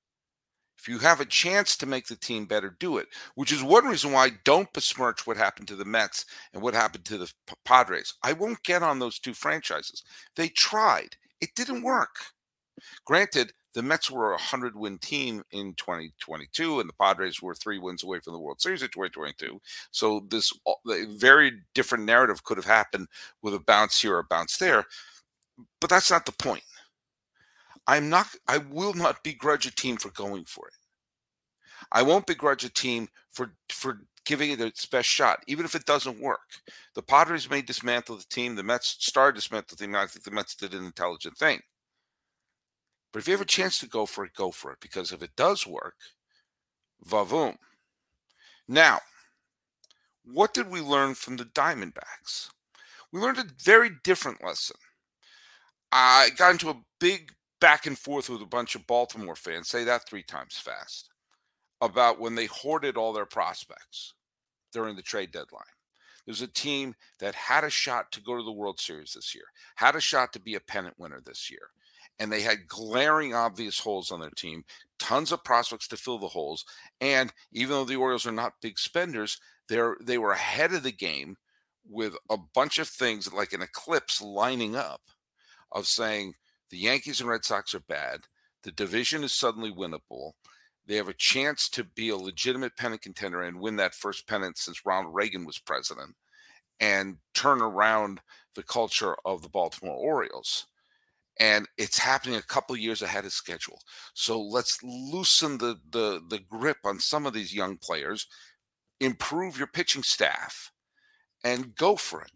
If 0.79 0.87
you 0.87 0.99
have 0.99 1.21
a 1.21 1.25
chance 1.25 1.75
to 1.79 1.87
make 1.87 2.07
the 2.07 2.17
team 2.17 2.45
better, 2.45 2.77
do 2.79 2.99
it. 2.99 3.09
Which 3.35 3.51
is 3.51 3.63
one 3.63 3.87
reason 3.87 4.13
why 4.13 4.27
I 4.27 4.31
don't 4.45 4.73
besmirch 4.75 5.27
what 5.27 5.39
happened 5.39 5.67
to 5.69 5.77
the 5.77 5.87
Mets 5.87 6.27
and 6.53 6.63
what 6.63 6.75
happened 6.75 7.07
to 7.07 7.17
the 7.17 7.33
Padres. 7.65 8.13
I 8.23 8.35
won't 8.35 8.63
get 8.63 8.83
on 8.83 8.99
those 8.99 9.19
two 9.19 9.33
franchises. 9.33 10.05
They 10.37 10.49
tried, 10.49 11.17
it 11.41 11.51
didn't 11.57 11.83
work. 11.83 12.17
Granted, 13.07 13.55
the 13.73 13.83
Mets 13.83 14.11
were 14.11 14.29
a 14.29 14.35
100 14.35 14.77
win 14.77 14.99
team 14.99 15.43
in 15.51 15.75
2022, 15.75 16.81
and 16.81 16.89
the 16.89 16.95
Padres 16.95 17.41
were 17.41 17.55
three 17.55 17.79
wins 17.79 18.05
away 18.05 18.21
from 18.21 18.35
the 18.35 18.39
World 18.39 18.61
Series 18.61 18.83
in 18.83 18.89
2022. 18.89 19.59
So, 19.91 20.27
this 20.29 20.53
very 21.19 21.53
different 21.75 22.05
narrative 22.05 22.45
could 22.45 22.59
have 22.59 22.67
happened 22.67 23.09
with 23.43 23.55
a 23.55 23.61
bounce 23.61 24.01
here 24.01 24.17
or 24.17 24.21
a 24.21 24.25
bounce 24.25 24.59
there. 24.59 24.85
But 25.81 25.89
that's 25.89 26.11
not 26.11 26.27
the 26.27 26.33
point. 26.33 26.63
I'm 27.87 28.09
not 28.09 28.27
I 28.49 28.59
will 28.59 28.95
not 28.95 29.23
begrudge 29.23 29.67
a 29.67 29.75
team 29.75 29.97
for 29.97 30.11
going 30.11 30.45
for 30.45 30.69
it. 30.69 30.75
I 31.93 32.03
won't 32.03 32.27
begrudge 32.27 32.65
a 32.65 32.73
team 32.73 33.09
for 33.31 33.53
for 33.71 34.01
giving 34.25 34.51
it 34.51 34.61
its 34.61 34.85
best 34.87 35.09
shot, 35.09 35.43
even 35.47 35.65
if 35.65 35.75
it 35.75 35.87
doesn't 35.87 36.21
work. 36.21 36.61
The 36.95 37.03
Padres 37.03 37.49
may 37.49 37.63
dismantle 37.63 38.17
the 38.17 38.25
team. 38.25 38.57
The 38.57 38.63
Mets 38.63 38.97
to 38.97 39.33
dismantle 39.33 39.77
the 39.77 39.85
team. 39.85 39.95
I 39.95 40.07
think 40.07 40.25
the 40.25 40.33
Mets 40.33 40.57
did 40.57 40.75
an 40.75 40.85
intelligent 40.85 41.39
thing. 41.39 41.61
But 43.13 43.21
if 43.21 43.29
you 43.29 43.33
have 43.33 43.41
a 43.41 43.47
chance 43.47 43.79
to 43.79 43.89
go 43.89 44.05
for 44.05 44.25
it, 44.25 44.35
go 44.35 44.51
for 44.51 44.73
it. 44.73 44.79
Because 44.81 45.13
if 45.13 45.23
it 45.23 45.37
does 45.37 45.67
work, 45.67 45.95
vavoom. 47.07 47.57
Now, 48.69 48.99
what 50.25 50.53
did 50.53 50.69
we 50.71 50.81
learn 50.81 51.15
from 51.15 51.37
the 51.37 51.45
Diamondbacks? 51.45 52.51
We 53.13 53.21
learned 53.21 53.39
a 53.39 53.47
very 53.63 53.91
different 54.03 54.45
lesson. 54.45 54.77
I 55.93 56.31
got 56.37 56.51
into 56.51 56.69
a 56.69 56.83
big 56.99 57.33
back 57.61 57.87
and 57.87 57.99
forth 57.99 58.29
with 58.29 58.43
a 58.43 58.47
bunch 58.47 58.75
of 58.75 58.87
Baltimore 58.87 59.37
fans, 59.37 59.69
say 59.69 59.85
that 59.85 60.09
three 60.09 60.23
times 60.23 60.57
fast, 60.59 61.11
about 61.81 62.21
when 62.21 62.35
they 62.35 62.47
hoarded 62.47 62.97
all 62.97 63.13
their 63.13 63.27
prospects 63.27 64.15
during 64.73 64.97
the 64.97 65.03
trade 65.03 65.33
deadline. 65.33 65.65
There's 66.27 66.43
a 66.43 66.49
team 66.49 66.95
that 67.21 67.35
had 67.35 67.65
a 67.65 67.71
shot 67.71 68.11
to 68.13 68.21
go 68.21 68.37
to 68.37 68.43
the 68.43 68.53
World 68.53 68.81
Series 68.81 69.13
this 69.15 69.35
year, 69.35 69.45
had 69.77 69.95
a 69.95 70.01
shot 70.01 70.33
to 70.33 70.41
be 70.41 70.57
a 70.57 70.61
pennant 70.61 70.99
winner 70.99 71.21
this 71.25 71.51
year. 71.51 71.71
And 72.19 72.33
they 72.33 72.41
had 72.41 72.67
glaring, 72.67 73.35
obvious 73.35 73.79
holes 73.79 74.11
on 74.11 74.21
their 74.21 74.31
team, 74.31 74.65
tons 74.99 75.33
of 75.33 75.45
prospects 75.45 75.87
to 75.89 75.97
fill 75.97 76.19
the 76.19 76.27
holes. 76.27 76.65
And 77.01 77.33
even 77.53 77.71
though 77.71 77.85
the 77.85 77.97
Orioles 77.97 78.27
are 78.27 78.33
not 78.33 78.61
big 78.63 78.79
spenders, 78.79 79.39
they're 79.69 79.97
they 80.01 80.19
were 80.19 80.33
ahead 80.33 80.73
of 80.73 80.83
the 80.83 80.93
game 80.93 81.37
with 81.89 82.17
a 82.31 82.39
bunch 82.55 82.79
of 82.79 82.89
things 82.89 83.33
like 83.33 83.53
an 83.53 83.63
eclipse 83.63 84.21
lining 84.21 84.77
up 84.77 85.03
of 85.73 85.87
saying 85.87 86.35
the 86.71 86.79
Yankees 86.79 87.21
and 87.21 87.29
Red 87.29 87.45
Sox 87.45 87.75
are 87.75 87.81
bad. 87.81 88.21
The 88.63 88.73
division 88.73 89.23
is 89.25 89.33
suddenly 89.33 89.71
winnable. 89.71 90.33
They 90.87 90.97
have 90.97 91.09
a 91.09 91.15
chance 91.15 91.69
to 91.71 91.85
be 91.85 92.11
a 92.11 92.17
legitimate 92.17 92.77
pennant 92.77 93.03
contender 93.03 93.43
and 93.43 93.61
win 93.61 93.77
that 93.77 93.95
first 93.95 94.27
pennant 94.29 94.59
since 94.59 94.87
Ronald 94.87 95.15
Reagan 95.15 95.45
was 95.45 95.59
president 95.59 96.15
and 96.81 97.17
turn 97.35 97.61
around 97.61 98.21
the 98.55 98.63
culture 98.63 99.17
of 99.25 99.43
the 99.43 99.49
Baltimore 99.49 99.97
Orioles. 99.97 100.67
And 101.39 101.67
it's 101.77 101.99
happening 101.99 102.37
a 102.37 102.43
couple 102.43 102.77
years 102.77 103.03
ahead 103.03 103.25
of 103.25 103.33
schedule. 103.33 103.81
So 104.15 104.41
let's 104.41 104.79
loosen 104.83 105.59
the, 105.59 105.77
the 105.91 106.23
the 106.29 106.39
grip 106.39 106.79
on 106.85 106.99
some 106.99 107.27
of 107.27 107.35
these 107.35 107.55
young 107.55 107.77
players, 107.77 108.27
improve 109.01 109.59
your 109.59 109.67
pitching 109.67 110.03
staff, 110.03 110.73
and 111.45 111.75
go 111.75 111.97
for 111.97 112.23
it. 112.23 112.33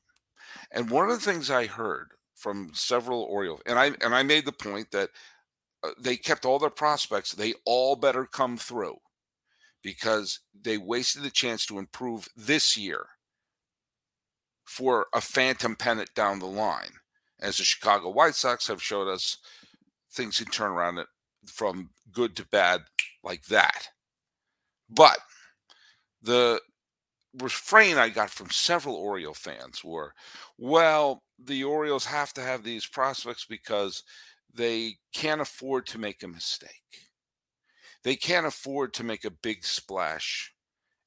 And 0.71 0.91
one 0.91 1.09
of 1.09 1.19
the 1.19 1.25
things 1.25 1.51
I 1.51 1.67
heard 1.67 2.13
from 2.41 2.71
several 2.73 3.23
Orioles, 3.23 3.61
and 3.67 3.79
I 3.79 3.87
and 4.01 4.15
I 4.15 4.23
made 4.23 4.47
the 4.47 4.53
point 4.53 4.91
that 4.93 5.11
uh, 5.85 5.91
they 6.01 6.17
kept 6.17 6.45
all 6.45 6.59
their 6.59 6.71
prospects. 6.71 7.33
They 7.33 7.55
all 7.65 7.97
better 7.97 8.25
come 8.25 8.57
through 8.57 8.97
because 9.83 10.41
they 10.59 10.79
wasted 10.79 11.23
the 11.23 11.31
chance 11.31 11.67
to 11.67 11.79
improve 11.79 12.29
this 12.37 12.77
year 12.77 13.07
for 14.65 15.07
a 15.15 15.21
phantom 15.21 15.77
pennant 15.77 16.15
down 16.15 16.39
the 16.39 16.47
line. 16.47 16.93
As 17.41 17.59
the 17.59 17.65
Chicago 17.65 18.11
White 18.11 18.35
Sox 18.35 18.69
have 18.69 18.83
showed 18.83 19.09
us, 19.09 19.39
things 20.13 20.39
can 20.39 20.49
turn 20.49 20.73
around 20.73 21.01
from 21.47 21.91
good 22.13 22.37
to 22.37 22.47
bad 22.47 22.83
like 23.23 23.47
that. 23.47 23.89
But 24.89 25.19
the 26.23 26.61
refrain 27.39 27.97
I 27.99 28.09
got 28.09 28.31
from 28.31 28.51
several 28.51 28.97
Oriole 28.97 29.35
fans 29.35 29.85
were, 29.85 30.15
well, 30.59 31.23
the 31.39 31.65
Orioles 31.65 32.05
have 32.07 32.33
to 32.35 32.43
have 32.43 32.63
these 32.63 32.87
prospects 32.87 33.47
because 33.49 34.03
they 34.53 34.97
can't 35.13 35.41
afford 35.41 35.87
to 35.87 35.99
make 35.99 36.23
a 36.23 36.29
mistake. 36.29 36.71
They 38.03 38.17
can't 38.17 38.47
afford 38.47 38.95
to 38.95 39.05
make 39.05 39.25
a 39.25 39.31
big 39.31 39.65
splash 39.65 40.53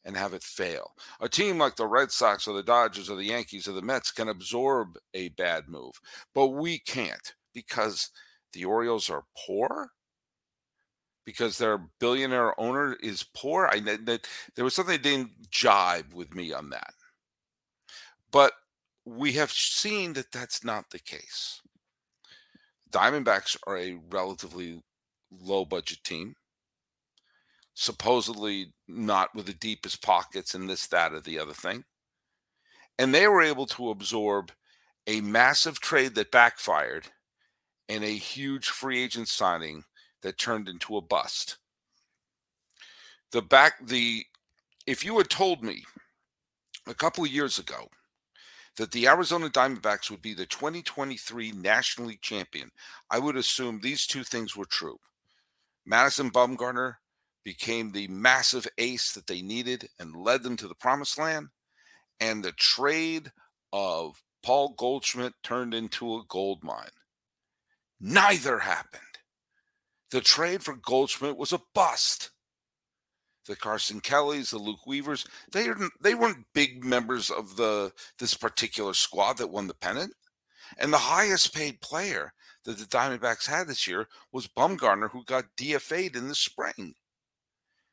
and 0.05 0.17
have 0.17 0.33
it 0.33 0.43
fail. 0.43 0.93
A 1.21 1.29
team 1.29 1.57
like 1.57 1.75
the 1.75 1.87
Red 1.87 2.11
Sox 2.11 2.47
or 2.47 2.55
the 2.55 2.63
Dodgers 2.63 3.09
or 3.09 3.15
the 3.15 3.25
Yankees 3.25 3.67
or 3.67 3.73
the 3.73 3.81
Mets 3.81 4.11
can 4.11 4.29
absorb 4.29 4.97
a 5.13 5.29
bad 5.29 5.67
move, 5.67 5.93
but 6.35 6.47
we 6.49 6.79
can't 6.79 7.33
because 7.53 8.09
the 8.53 8.65
Orioles 8.65 9.09
are 9.09 9.23
poor. 9.45 9.89
Because 11.25 11.57
their 11.57 11.77
billionaire 11.99 12.59
owner 12.59 12.97
is 13.01 13.25
poor. 13.33 13.69
I 13.71 13.79
that 13.79 14.27
there 14.55 14.65
was 14.65 14.75
something 14.75 14.95
that 14.95 15.03
didn't 15.03 15.49
jibe 15.49 16.13
with 16.13 16.35
me 16.35 16.51
on 16.51 16.69
that. 16.71 16.93
But 18.31 18.53
we 19.05 19.33
have 19.33 19.51
seen 19.51 20.13
that 20.13 20.31
that's 20.31 20.63
not 20.63 20.89
the 20.89 20.99
case. 20.99 21.61
Diamondbacks 22.91 23.57
are 23.65 23.77
a 23.77 23.99
relatively 24.11 24.81
low 25.31 25.65
budget 25.65 26.03
team, 26.03 26.35
supposedly 27.73 28.73
not 28.87 29.33
with 29.33 29.45
the 29.45 29.53
deepest 29.53 30.01
pockets 30.01 30.53
and 30.53 30.69
this, 30.69 30.87
that, 30.87 31.13
or 31.13 31.21
the 31.21 31.39
other 31.39 31.53
thing. 31.53 31.83
And 32.99 33.13
they 33.13 33.27
were 33.27 33.41
able 33.41 33.65
to 33.67 33.89
absorb 33.89 34.51
a 35.07 35.21
massive 35.21 35.79
trade 35.79 36.15
that 36.15 36.31
backfired 36.31 37.07
and 37.89 38.03
a 38.03 38.07
huge 38.07 38.69
free 38.69 39.03
agent 39.03 39.27
signing 39.27 39.83
that 40.23 40.37
turned 40.37 40.67
into 40.67 40.97
a 40.97 41.01
bust. 41.01 41.57
The 43.31 43.41
back, 43.41 43.85
the, 43.85 44.25
if 44.87 45.05
you 45.05 45.17
had 45.17 45.29
told 45.29 45.63
me 45.63 45.83
a 46.87 46.93
couple 46.93 47.23
of 47.23 47.31
years 47.31 47.59
ago 47.59 47.87
that 48.77 48.91
the 48.91 49.07
Arizona 49.07 49.49
Diamondbacks 49.49 50.09
would 50.09 50.21
be 50.21 50.33
the 50.33 50.45
2023 50.45 51.51
National 51.51 52.07
League 52.07 52.21
champion, 52.21 52.71
I 53.09 53.19
would 53.19 53.35
assume 53.35 53.79
these 53.79 54.07
two 54.07 54.23
things 54.23 54.55
were 54.55 54.65
true. 54.65 54.97
Madison 55.85 56.31
Bumgarner 56.31 56.95
became 57.43 57.91
the 57.91 58.07
massive 58.07 58.67
ace 58.77 59.11
that 59.13 59.27
they 59.27 59.41
needed 59.41 59.89
and 59.99 60.15
led 60.15 60.43
them 60.43 60.55
to 60.57 60.67
the 60.67 60.75
promised 60.75 61.17
land. 61.17 61.49
And 62.19 62.43
the 62.43 62.53
trade 62.53 63.31
of 63.73 64.21
Paul 64.43 64.75
Goldschmidt 64.77 65.33
turned 65.43 65.73
into 65.73 66.15
a 66.15 66.23
gold 66.27 66.63
mine. 66.63 66.87
Neither 67.99 68.59
happened. 68.59 69.01
The 70.13 70.21
trade 70.21 70.63
for 70.63 70.75
Goldschmidt 70.75 71.35
was 71.35 71.51
a 71.51 71.59
bust 71.75 72.31
the 73.45 73.55
Carson 73.55 73.99
Kellys, 73.99 74.51
the 74.51 74.57
Luke 74.57 74.85
Weavers, 74.85 75.25
they 75.51 75.67
they 76.01 76.15
weren't 76.15 76.45
big 76.53 76.83
members 76.83 77.29
of 77.29 77.55
the 77.55 77.91
this 78.19 78.33
particular 78.33 78.93
squad 78.93 79.37
that 79.37 79.49
won 79.49 79.67
the 79.67 79.73
pennant. 79.73 80.13
And 80.77 80.91
the 80.93 80.97
highest 80.97 81.53
paid 81.53 81.81
player 81.81 82.33
that 82.63 82.77
the 82.77 82.85
Diamondbacks 82.85 83.47
had 83.47 83.67
this 83.67 83.85
year 83.85 84.07
was 84.31 84.47
Bumgarner, 84.47 85.11
who 85.11 85.25
got 85.25 85.55
DFA'd 85.57 86.15
in 86.15 86.29
the 86.29 86.35
spring. 86.35 86.93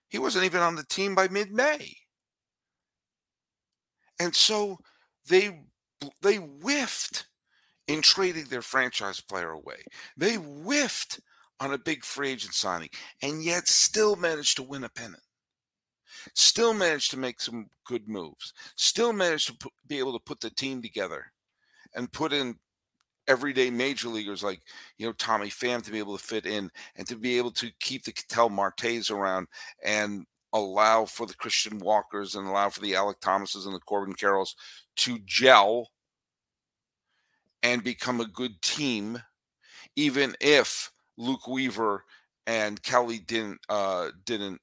He 0.09 0.19
wasn't 0.19 0.45
even 0.45 0.61
on 0.61 0.77
the 0.77 0.85
team 0.85 1.15
by 1.15 1.29
mid-May. 1.29 1.97
And 4.21 4.35
so 4.35 4.79
they 5.29 5.63
they 6.23 6.37
whiffed 6.37 7.27
in 7.89 8.03
trading 8.03 8.45
their 8.45 8.63
franchise 8.63 9.21
player 9.21 9.51
away. 9.51 9.83
They 10.17 10.37
whiffed 10.37 11.21
on 11.61 11.73
a 11.75 11.79
big 11.79 12.05
free 12.05 12.31
agent 12.31 12.55
signing 12.55 12.89
and 13.23 13.45
yet 13.45 13.69
still 13.69 14.17
managed 14.17 14.57
to 14.57 14.63
win 14.63 14.85
a 14.85 14.89
pennant. 14.89 15.23
Still 16.35 16.75
managed 16.75 17.11
to 17.13 17.19
make 17.19 17.41
some 17.41 17.69
good 17.87 18.09
moves, 18.09 18.53
still 18.77 19.13
managed 19.13 19.47
to 19.47 19.55
put, 19.55 19.73
be 19.87 19.99
able 19.99 20.13
to 20.13 20.25
put 20.25 20.41
the 20.41 20.51
team 20.51 20.83
together 20.83 21.25
and 21.95 22.13
put 22.13 22.33
in 22.33 22.57
everyday 23.29 23.71
major 23.71 24.09
leaguers 24.09 24.43
like 24.43 24.61
you 24.99 25.07
know 25.07 25.13
Tommy 25.13 25.49
Pham 25.49 25.83
to 25.83 25.91
be 25.91 25.99
able 25.99 26.17
to 26.19 26.23
fit 26.23 26.47
in 26.47 26.71
and 26.97 27.07
to 27.07 27.17
be 27.17 27.39
able 27.39 27.53
to 27.53 27.71
keep 27.81 28.05
the 28.05 28.13
Ketel 28.13 28.51
Martes 28.51 29.11
around 29.11 29.47
and 29.85 30.27
allow 30.53 31.05
for 31.05 31.27
the 31.27 31.35
Christian 31.35 31.79
Walkers 31.79 32.35
and 32.35 32.47
allow 32.47 32.69
for 32.69 32.81
the 32.81 32.93
Alek 32.93 33.21
Thomases 33.21 33.67
and 33.67 33.75
the 33.75 33.81
Corbin 33.81 34.15
Carrolls 34.15 34.57
to 34.97 35.19
gel 35.25 35.89
and 37.63 37.85
become 37.85 38.21
a 38.21 38.27
good 38.27 38.61
team, 38.63 39.23
even 39.97 40.35
if 40.41 40.91
Luke 41.21 41.47
Weaver 41.47 42.05
and 42.47 42.83
Kelly 42.83 43.19
didn't 43.19 43.61
uh, 43.69 44.11
didn't 44.25 44.61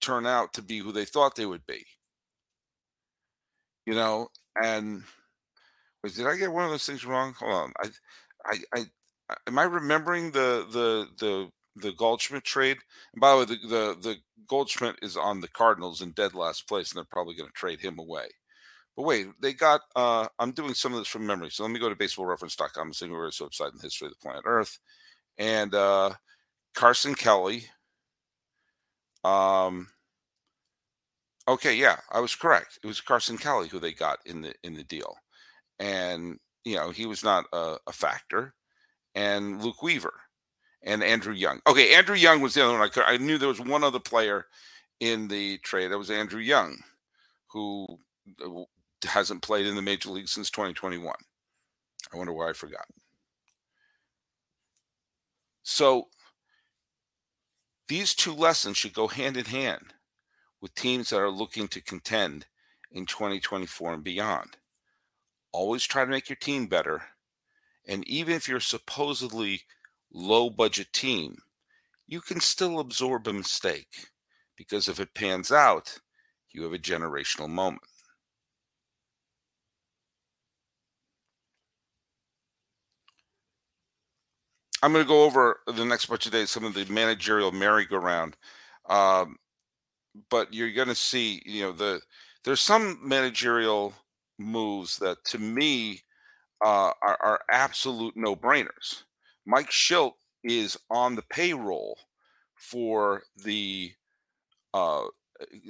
turn 0.00 0.26
out 0.26 0.52
to 0.54 0.62
be 0.62 0.78
who 0.78 0.92
they 0.92 1.04
thought 1.04 1.34
they 1.34 1.46
would 1.46 1.66
be. 1.66 1.84
You 3.86 3.94
know, 3.94 4.28
and 4.62 5.02
did 6.04 6.26
I 6.26 6.36
get 6.36 6.52
one 6.52 6.64
of 6.64 6.70
those 6.70 6.86
things 6.86 7.04
wrong? 7.04 7.34
Hold 7.38 7.52
on. 7.52 7.72
I 7.82 7.88
I 8.46 8.58
I 9.30 9.34
am 9.46 9.58
I 9.58 9.64
remembering 9.64 10.30
the 10.30 10.66
the 10.70 11.08
the 11.18 11.50
the 11.76 11.92
Goldschmidt 11.92 12.44
trade? 12.44 12.78
And 13.14 13.20
by 13.20 13.32
the 13.32 13.38
way, 13.38 13.44
the, 13.46 13.68
the 13.68 13.96
the 14.00 14.16
Goldschmidt 14.46 14.96
is 15.02 15.16
on 15.16 15.40
the 15.40 15.48
Cardinals 15.48 16.02
in 16.02 16.12
dead 16.12 16.34
last 16.34 16.68
place, 16.68 16.90
and 16.90 16.98
they're 16.98 17.06
probably 17.10 17.34
going 17.34 17.48
to 17.48 17.54
trade 17.54 17.80
him 17.80 17.98
away. 17.98 18.26
But 18.96 19.04
wait, 19.04 19.28
they 19.40 19.54
got. 19.54 19.80
uh 19.96 20.28
I'm 20.38 20.52
doing 20.52 20.74
some 20.74 20.92
of 20.92 20.98
this 21.00 21.08
from 21.08 21.26
memory, 21.26 21.50
so 21.50 21.64
let 21.64 21.72
me 21.72 21.80
go 21.80 21.88
to 21.88 21.96
BaseballReference.com 21.96 22.88
and 22.88 22.96
see 22.96 23.08
where 23.08 23.26
it's 23.26 23.40
website 23.40 23.72
in 23.72 23.78
the 23.78 23.82
history 23.84 24.06
of 24.06 24.12
the 24.12 24.18
planet 24.22 24.44
Earth, 24.46 24.78
and 25.38 25.74
uh 25.74 26.12
Carson 26.74 27.14
Kelly, 27.14 27.66
um, 29.24 29.88
Okay, 31.46 31.74
yeah, 31.74 31.98
I 32.10 32.20
was 32.20 32.34
correct. 32.34 32.78
It 32.82 32.86
was 32.86 33.00
Carson 33.00 33.36
Kelly 33.36 33.68
who 33.68 33.78
they 33.78 33.92
got 33.92 34.18
in 34.24 34.40
the 34.40 34.54
in 34.62 34.74
the 34.74 34.84
deal, 34.84 35.16
and 35.78 36.38
you 36.64 36.76
know 36.76 36.90
he 36.90 37.04
was 37.06 37.22
not 37.22 37.44
a, 37.52 37.76
a 37.86 37.92
factor, 37.92 38.54
and 39.14 39.62
Luke 39.62 39.82
Weaver, 39.82 40.14
and 40.82 41.02
Andrew 41.04 41.34
Young. 41.34 41.60
Okay, 41.66 41.94
Andrew 41.94 42.16
Young 42.16 42.40
was 42.40 42.54
the 42.54 42.64
other 42.64 42.72
one. 42.72 42.82
I, 42.82 42.88
could, 42.88 43.04
I 43.06 43.18
knew 43.18 43.36
there 43.36 43.48
was 43.48 43.60
one 43.60 43.84
other 43.84 44.00
player 44.00 44.46
in 45.00 45.28
the 45.28 45.58
trade. 45.58 45.90
That 45.90 45.98
was 45.98 46.10
Andrew 46.10 46.40
Young, 46.40 46.78
who 47.50 47.86
uh, 48.42 48.64
hasn't 49.06 49.42
played 49.42 49.66
in 49.66 49.74
the 49.74 49.82
major 49.82 50.10
league 50.10 50.28
since 50.28 50.50
2021. 50.50 51.14
I 52.12 52.16
wonder 52.16 52.32
why 52.32 52.48
I 52.48 52.52
forgot. 52.54 52.86
So 55.74 56.08
These 57.88 58.14
two 58.14 58.32
lessons 58.32 58.76
should 58.76 58.94
go 58.94 59.08
hand 59.08 59.36
in 59.36 59.46
hand 59.46 59.92
with 60.60 60.74
teams 60.74 61.10
that 61.10 61.18
are 61.18 61.30
looking 61.30 61.68
to 61.68 61.82
contend 61.82 62.46
in 62.92 63.06
2024 63.06 63.94
and 63.94 64.04
beyond. 64.04 64.56
Always 65.52 65.84
try 65.84 66.04
to 66.04 66.10
make 66.10 66.28
your 66.28 66.36
team 66.36 66.66
better. 66.66 67.02
And 67.86 68.06
even 68.08 68.34
if 68.34 68.48
you're 68.48 68.60
supposedly 68.60 69.62
low 70.12 70.48
budget 70.48 70.92
team, 70.92 71.38
you 72.06 72.20
can 72.20 72.40
still 72.40 72.78
absorb 72.78 73.26
a 73.26 73.32
mistake 73.32 74.08
because 74.56 74.88
if 74.88 75.00
it 75.00 75.14
pans 75.14 75.50
out, 75.50 75.98
you 76.52 76.62
have 76.62 76.72
a 76.72 76.78
generational 76.78 77.48
moment. 77.50 77.82
I'm 84.84 84.92
going 84.92 85.02
to 85.02 85.08
go 85.08 85.24
over 85.24 85.60
the 85.66 85.84
next 85.86 86.06
bunch 86.06 86.26
of 86.26 86.32
days 86.32 86.50
some 86.50 86.62
of 86.62 86.74
the 86.74 86.84
managerial 86.92 87.50
merry-go-round, 87.50 88.36
um, 88.90 89.36
but 90.28 90.52
you're 90.52 90.72
going 90.72 90.88
to 90.88 90.94
see, 90.94 91.40
you 91.46 91.62
know, 91.62 91.72
the 91.72 92.02
there's 92.44 92.60
some 92.60 92.98
managerial 93.02 93.94
moves 94.38 94.98
that 94.98 95.24
to 95.24 95.38
me 95.38 96.02
uh, 96.62 96.90
are, 97.00 97.18
are 97.22 97.40
absolute 97.50 98.14
no-brainers. 98.14 99.04
Mike 99.46 99.70
Shildt 99.70 100.12
is 100.44 100.76
on 100.90 101.14
the 101.14 101.24
payroll 101.30 101.96
for 102.54 103.22
the 103.42 103.90
uh, 104.74 105.04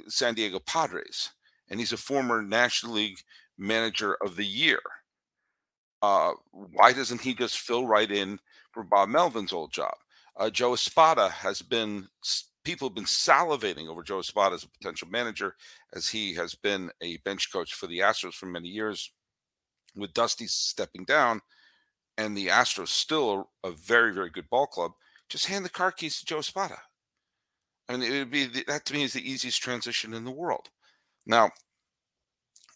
San 0.08 0.34
Diego 0.34 0.58
Padres, 0.58 1.30
and 1.70 1.78
he's 1.78 1.92
a 1.92 1.96
former 1.96 2.42
National 2.42 2.94
League 2.94 3.20
Manager 3.56 4.16
of 4.24 4.34
the 4.34 4.44
Year. 4.44 4.80
Uh, 6.04 6.34
why 6.50 6.92
doesn't 6.92 7.22
he 7.22 7.32
just 7.32 7.60
fill 7.60 7.86
right 7.86 8.10
in 8.10 8.38
for 8.72 8.82
Bob 8.82 9.08
Melvin's 9.08 9.54
old 9.54 9.72
job? 9.72 9.94
Uh, 10.36 10.50
Joe 10.50 10.74
Espada 10.74 11.30
has 11.30 11.62
been 11.62 12.06
people 12.62 12.88
have 12.88 12.94
been 12.94 13.04
salivating 13.04 13.88
over 13.88 14.02
Joe 14.02 14.18
Espada 14.18 14.54
as 14.54 14.64
a 14.64 14.68
potential 14.68 15.08
manager, 15.08 15.54
as 15.94 16.06
he 16.06 16.34
has 16.34 16.54
been 16.54 16.90
a 17.00 17.16
bench 17.18 17.50
coach 17.50 17.72
for 17.72 17.86
the 17.86 18.00
Astros 18.00 18.34
for 18.34 18.44
many 18.44 18.68
years. 18.68 19.12
With 19.96 20.12
Dusty 20.12 20.46
stepping 20.46 21.04
down, 21.04 21.40
and 22.18 22.36
the 22.36 22.48
Astros 22.48 22.88
still 22.88 23.48
a, 23.64 23.68
a 23.68 23.72
very 23.72 24.12
very 24.12 24.28
good 24.28 24.50
ball 24.50 24.66
club, 24.66 24.92
just 25.30 25.46
hand 25.46 25.64
the 25.64 25.70
car 25.70 25.90
keys 25.90 26.18
to 26.18 26.26
Joe 26.26 26.40
Espada. 26.40 26.76
I 27.88 27.96
mean, 27.96 28.12
it 28.12 28.18
would 28.18 28.30
be 28.30 28.44
that 28.66 28.84
to 28.84 28.92
me 28.92 29.04
is 29.04 29.14
the 29.14 29.30
easiest 29.30 29.62
transition 29.62 30.12
in 30.12 30.24
the 30.24 30.30
world. 30.30 30.68
Now, 31.24 31.50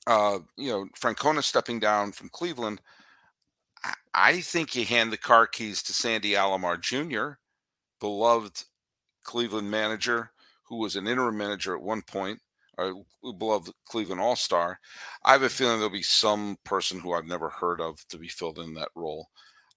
uh, 0.07 0.39
you 0.57 0.71
know, 0.71 0.87
Francona 0.99 1.43
stepping 1.43 1.79
down 1.79 2.13
from 2.13 2.31
Cleveland. 2.31 2.81
I, 4.15 4.41
think 4.41 4.75
you 4.75 4.85
hand 4.85 5.13
the 5.13 5.17
car 5.17 5.47
keys 5.47 5.83
to 5.85 5.93
Sandy 5.93 6.33
Alomar 6.33 6.81
Jr., 6.81 7.39
beloved 8.01 8.65
Cleveland 9.25 9.71
manager 9.71 10.33
who 10.69 10.77
was 10.77 10.97
an 10.97 11.07
interim 11.07 11.37
manager 11.37 11.75
at 11.75 11.83
one 11.83 12.03
point, 12.03 12.41
or 12.77 13.05
beloved 13.39 13.73
Cleveland 13.87 14.21
All 14.21 14.37
Star. 14.37 14.79
I 15.25 15.33
have 15.33 15.43
a 15.43 15.49
feeling 15.49 15.79
there'll 15.79 15.91
be 15.91 16.03
some 16.03 16.59
person 16.65 17.01
who 17.01 17.13
I've 17.13 17.27
never 17.27 17.49
heard 17.49 17.81
of 17.81 18.07
to 18.09 18.19
be 18.19 18.29
filled 18.29 18.59
in 18.59 18.75
that 18.75 18.91
role. 18.95 19.29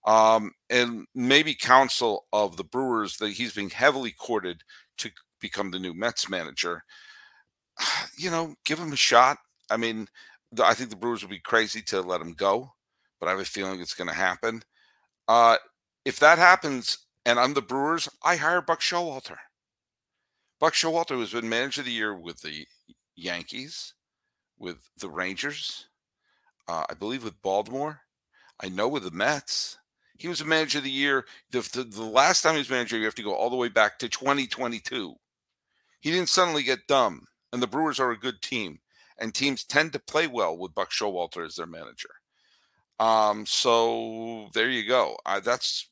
Um, 0.05 0.51
and 0.69 1.05
maybe 1.15 1.53
Counsell 1.53 2.25
of 2.33 2.57
the 2.57 2.63
Brewers 2.63 3.17
that 3.17 3.31
he's 3.31 3.53
being 3.53 3.69
heavily 3.69 4.11
courted 4.11 4.63
to 4.97 5.11
become 5.39 5.71
the 5.71 5.79
new 5.79 5.93
Mets 5.93 6.29
manager. 6.29 6.83
You 8.17 8.29
know, 8.29 8.53
give 8.65 8.77
him 8.77 8.93
a 8.93 8.97
shot. 8.97 9.37
I 9.71 9.77
mean, 9.77 10.07
I 10.61 10.75
think 10.75 10.89
the 10.89 10.95
Brewers 10.95 11.23
would 11.23 11.31
be 11.31 11.39
crazy 11.39 11.81
to 11.83 12.01
let 12.01 12.21
him 12.21 12.33
go, 12.33 12.73
but 13.21 13.27
I 13.27 13.31
have 13.31 13.39
a 13.39 13.45
feeling 13.45 13.79
it's 13.79 13.93
going 13.93 14.09
to 14.09 14.15
happen. 14.15 14.63
Uh, 15.27 15.57
if 16.03 16.19
that 16.19 16.39
happens, 16.39 16.97
and 17.25 17.39
I'm 17.39 17.53
the 17.53 17.61
Brewers, 17.61 18.09
I 18.23 18.35
hire 18.35 18.61
Buck 18.61 18.81
Showalter. 18.81 19.37
Buck 20.59 20.73
Showalter 20.73 21.17
has 21.19 21.31
been 21.31 21.47
manager 21.47 21.81
of 21.81 21.85
the 21.85 21.91
year 21.91 22.15
with 22.15 22.41
the 22.41 22.65
Yankees, 23.15 23.93
with 24.57 24.77
the 24.97 25.09
Rangers, 25.09 25.87
uh, 26.67 26.85
I 26.89 26.95
believe 26.95 27.23
with 27.23 27.41
Baltimore. 27.41 28.01
I 28.59 28.69
know 28.69 28.87
with 28.87 29.03
the 29.03 29.11
Mets. 29.11 29.77
He 30.17 30.27
was 30.27 30.41
a 30.41 30.45
manager 30.45 30.79
of 30.79 30.83
the 30.83 30.91
year. 30.91 31.25
The, 31.51 31.61
the, 31.73 31.83
the, 31.83 32.03
last 32.03 32.41
time 32.41 32.53
he 32.53 32.59
was 32.59 32.69
manager, 32.69 32.97
you 32.97 33.05
have 33.05 33.15
to 33.15 33.23
go 33.23 33.33
all 33.33 33.49
the 33.49 33.55
way 33.55 33.69
back 33.69 33.97
to 33.99 34.09
2022. 34.09 35.15
He 35.99 36.11
didn't 36.11 36.29
suddenly 36.29 36.63
get 36.63 36.87
dumb. 36.87 37.25
And 37.53 37.61
the 37.61 37.67
Brewers 37.67 37.99
are 37.99 38.11
a 38.11 38.19
good 38.19 38.41
team. 38.41 38.79
And 39.17 39.33
teams 39.33 39.63
tend 39.63 39.93
to 39.93 39.99
play 39.99 40.27
well 40.27 40.57
with 40.57 40.75
Buck 40.75 40.91
Showalter 40.91 41.45
as 41.45 41.55
their 41.55 41.65
manager. 41.65 42.09
Um, 43.01 43.47
so 43.47 44.49
there 44.53 44.69
you 44.69 44.87
go. 44.87 45.17
That's, 45.43 45.89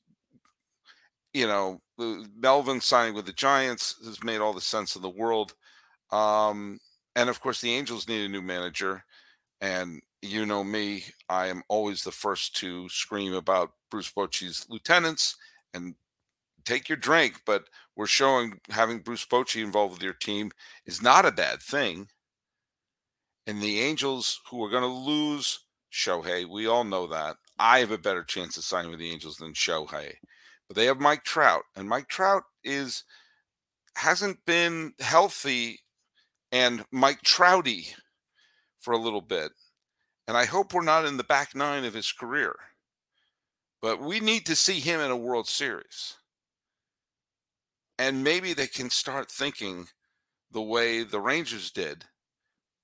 you 1.34 1.48
know, 1.48 1.82
Melvin 2.38 2.80
signing 2.80 3.15
with 3.15 3.26
the 3.26 3.34
Giants 3.34 3.95
has 4.06 4.24
made 4.24 4.41
all 4.41 4.54
the 4.54 4.62
sense 4.62 4.95
in 4.95 5.02
the 5.02 5.10
world. 5.10 5.56
Um, 6.12 6.80
and 7.15 7.28
of 7.28 7.41
course, 7.41 7.62
the 7.62 7.74
Angels 7.74 8.08
need 8.08 8.26
a 8.26 8.30
new 8.30 8.43
manager. 8.43 9.04
And 9.60 10.02
you 10.22 10.45
know 10.45 10.63
me, 10.63 11.04
I 11.30 11.48
am 11.48 11.63
always 11.67 12.04
the 12.04 12.12
first 12.12 12.56
to 12.58 12.88
scream 12.89 13.34
about 13.34 13.72
Bruce 13.89 14.12
Bochy's 14.12 14.67
lieutenants 14.69 15.36
and 15.74 15.95
take 16.63 16.89
your 16.89 16.98
drink, 16.98 17.41
but 17.43 17.63
we're 17.95 18.06
showing 18.06 18.60
having 18.69 19.00
Bruce 19.00 19.26
Bochy 19.26 19.63
involved 19.63 19.93
with 19.93 20.04
your 20.04 20.13
team 20.13 20.52
is 20.86 21.02
not 21.02 21.26
a 21.26 21.32
bad 21.32 21.60
thing. 21.60 22.08
And 23.48 23.60
the 23.62 23.80
Angels, 23.80 24.41
who 24.50 24.63
are 24.63 24.69
going 24.69 24.84
to 24.84 24.88
lose 24.88 25.60
Shohei, 25.91 26.47
we 26.47 26.67
all 26.67 26.84
know 26.84 27.08
that. 27.08 27.38
I 27.58 27.80
have 27.80 27.91
a 27.91 27.97
better 27.97 28.23
chance 28.23 28.58
of 28.58 28.63
signing 28.63 28.91
with 28.91 28.99
the 28.99 29.12
Angels 29.12 29.38
than 29.38 29.54
Shohei. 29.54 30.13
But 30.67 30.75
they 30.75 30.86
have 30.86 30.99
Mike 30.99 31.23
Trout, 31.23 31.63
and 31.75 31.89
Mike 31.89 32.08
Trout 32.08 32.43
is 32.63 33.04
hasn't 33.95 34.45
been 34.45 34.93
healthy 34.99 35.80
and 36.52 36.86
Mike 36.91 37.21
Trouty 37.23 37.93
for 38.80 38.93
a 38.93 38.97
little 38.97 39.21
bit. 39.21 39.52
And 40.28 40.38
I 40.38 40.45
hope 40.45 40.73
we're 40.73 40.84
not 40.84 41.06
in 41.06 41.17
the 41.17 41.23
back 41.23 41.56
nine 41.56 41.84
of 41.86 41.93
his 41.93 42.12
career. 42.12 42.56
But 43.82 43.99
we 43.99 44.19
need 44.19 44.45
to 44.45 44.56
see 44.56 44.80
him 44.80 44.99
in 44.99 45.12
a 45.12 45.17
World 45.17 45.47
Series. 45.47 46.15
And 47.97 48.23
maybe 48.23 48.54
they 48.54 48.67
can 48.67 48.89
start 48.89 49.32
thinking 49.32 49.88
the 50.52 50.62
way 50.62 51.04
the 51.04 51.19
Rangers 51.19 51.71
did 51.71 52.06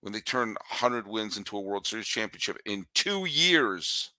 when 0.05 0.13
they 0.13 0.21
turn 0.21 0.49
100 0.49 1.07
wins 1.07 1.35
into 1.35 1.57
a 1.57 1.61
World 1.61 1.87
Series 1.87 2.05
championship 2.05 2.59
in 2.63 2.85
two 2.93 3.25
years. 3.25 4.11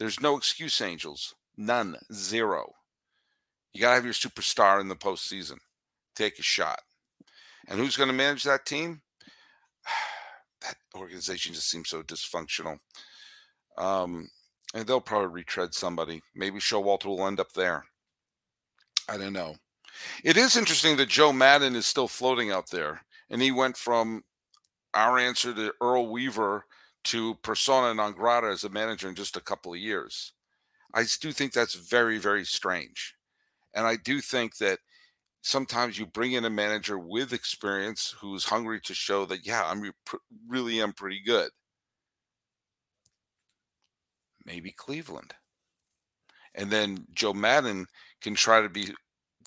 There's 0.00 0.20
no 0.20 0.36
excuse, 0.36 0.80
Angels. 0.80 1.36
None. 1.56 1.94
Zero. 2.12 2.72
You 3.72 3.80
got 3.80 3.90
to 3.90 3.94
have 3.94 4.04
your 4.04 4.12
superstar 4.12 4.80
in 4.80 4.88
the 4.88 4.96
postseason. 4.96 5.58
Take 6.16 6.40
a 6.40 6.42
shot. 6.42 6.80
And 7.68 7.78
who's 7.78 7.96
going 7.96 8.08
to 8.08 8.12
manage 8.12 8.42
that 8.42 8.66
team? 8.66 9.02
that 10.62 10.74
organization 10.96 11.54
just 11.54 11.70
seems 11.70 11.88
so 11.88 12.02
dysfunctional. 12.02 12.78
Um, 13.78 14.28
and 14.74 14.84
they'll 14.84 15.00
probably 15.00 15.28
retread 15.28 15.74
somebody. 15.74 16.22
Maybe 16.34 16.58
Showalter 16.58 17.04
will 17.04 17.28
end 17.28 17.38
up 17.38 17.52
there. 17.52 17.84
I 19.08 19.16
don't 19.16 19.32
know. 19.32 19.54
It 20.24 20.36
is 20.36 20.56
interesting 20.56 20.96
that 20.96 21.08
Joe 21.08 21.32
Maddon 21.32 21.76
is 21.76 21.86
still 21.86 22.08
floating 22.08 22.50
out 22.50 22.70
there, 22.70 23.02
and 23.30 23.40
he 23.40 23.52
went 23.52 23.76
from 23.76 24.24
our 24.94 25.18
answer 25.18 25.54
to 25.54 25.72
Earl 25.80 26.10
Weaver 26.10 26.64
to 27.04 27.34
persona 27.36 27.94
non 27.94 28.12
grata 28.12 28.48
as 28.48 28.64
a 28.64 28.68
manager 28.68 29.08
in 29.08 29.14
just 29.14 29.36
a 29.36 29.40
couple 29.40 29.72
of 29.72 29.80
years. 29.80 30.32
I 30.94 31.04
do 31.20 31.32
think 31.32 31.52
that's 31.52 31.74
very, 31.74 32.18
very 32.18 32.44
strange. 32.44 33.14
And 33.74 33.86
I 33.86 33.96
do 33.96 34.20
think 34.20 34.58
that 34.58 34.78
sometimes 35.40 35.98
you 35.98 36.06
bring 36.06 36.32
in 36.32 36.44
a 36.44 36.50
manager 36.50 36.98
with 36.98 37.32
experience 37.32 38.14
who's 38.20 38.44
hungry 38.44 38.80
to 38.82 38.94
show 38.94 39.24
that, 39.26 39.46
yeah, 39.46 39.64
I'm 39.66 39.90
really 40.46 40.80
am 40.80 40.92
pretty 40.92 41.20
good. 41.24 41.50
Maybe 44.44 44.72
Cleveland. 44.72 45.34
And 46.54 46.70
then 46.70 47.06
Joe 47.14 47.32
Maddon 47.32 47.86
can 48.20 48.34
try 48.34 48.60
to 48.60 48.68
be 48.68 48.92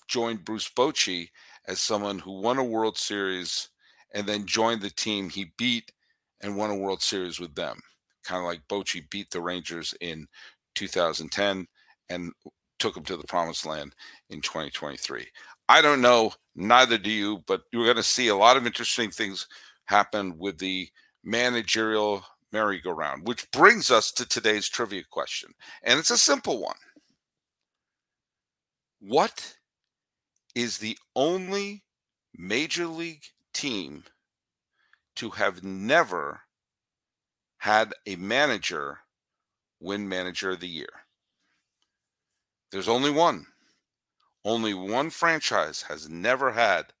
join 0.08 0.36
Bruce 0.36 0.68
Bochy 0.68 1.28
as 1.66 1.80
someone 1.80 2.18
who 2.18 2.40
won 2.40 2.58
a 2.58 2.64
World 2.64 2.96
Series 2.96 3.68
and 4.16 4.26
then 4.26 4.46
joined 4.46 4.80
the 4.80 4.90
team 4.90 5.28
he 5.28 5.52
beat 5.58 5.92
and 6.40 6.56
won 6.56 6.70
a 6.70 6.74
World 6.74 7.02
Series 7.02 7.38
with 7.38 7.54
them. 7.54 7.78
Kind 8.24 8.40
of 8.40 8.46
like 8.46 8.66
Bochy 8.66 9.08
beat 9.10 9.30
the 9.30 9.42
Rangers 9.42 9.94
in 10.00 10.26
2010 10.74 11.66
and 12.08 12.32
took 12.78 12.94
them 12.94 13.04
to 13.04 13.16
the 13.18 13.26
promised 13.26 13.66
land 13.66 13.94
in 14.30 14.40
2023. 14.40 15.26
I 15.68 15.82
don't 15.82 16.00
know, 16.00 16.32
neither 16.54 16.96
do 16.96 17.10
you, 17.10 17.44
but 17.46 17.62
you're 17.72 17.84
going 17.84 17.96
to 17.96 18.02
see 18.02 18.28
a 18.28 18.36
lot 18.36 18.56
of 18.56 18.66
interesting 18.66 19.10
things 19.10 19.46
happen 19.84 20.38
with 20.38 20.58
the 20.58 20.88
managerial 21.22 22.24
merry-go-round, 22.52 23.26
which 23.26 23.50
brings 23.50 23.90
us 23.90 24.12
to 24.12 24.26
today's 24.26 24.68
trivia 24.68 25.02
question. 25.10 25.50
And 25.82 25.98
it's 25.98 26.10
a 26.10 26.16
simple 26.16 26.62
one. 26.62 26.76
What 28.98 29.56
is 30.54 30.78
the 30.78 30.96
only 31.14 31.84
major 32.34 32.86
league 32.86 33.24
team 33.56 34.04
to 35.16 35.30
have 35.30 35.64
never 35.64 36.40
had 37.58 37.94
a 38.06 38.16
manager 38.16 38.98
win 39.80 40.08
manager 40.08 40.50
of 40.50 40.60
the 40.60 40.68
year? 40.68 40.88
There's 42.70 42.88
only 42.88 43.10
one. 43.10 43.46
Only 44.44 44.74
one 44.74 45.10
franchise 45.10 45.82
has 45.82 46.08
never 46.08 46.52
had 46.52 46.92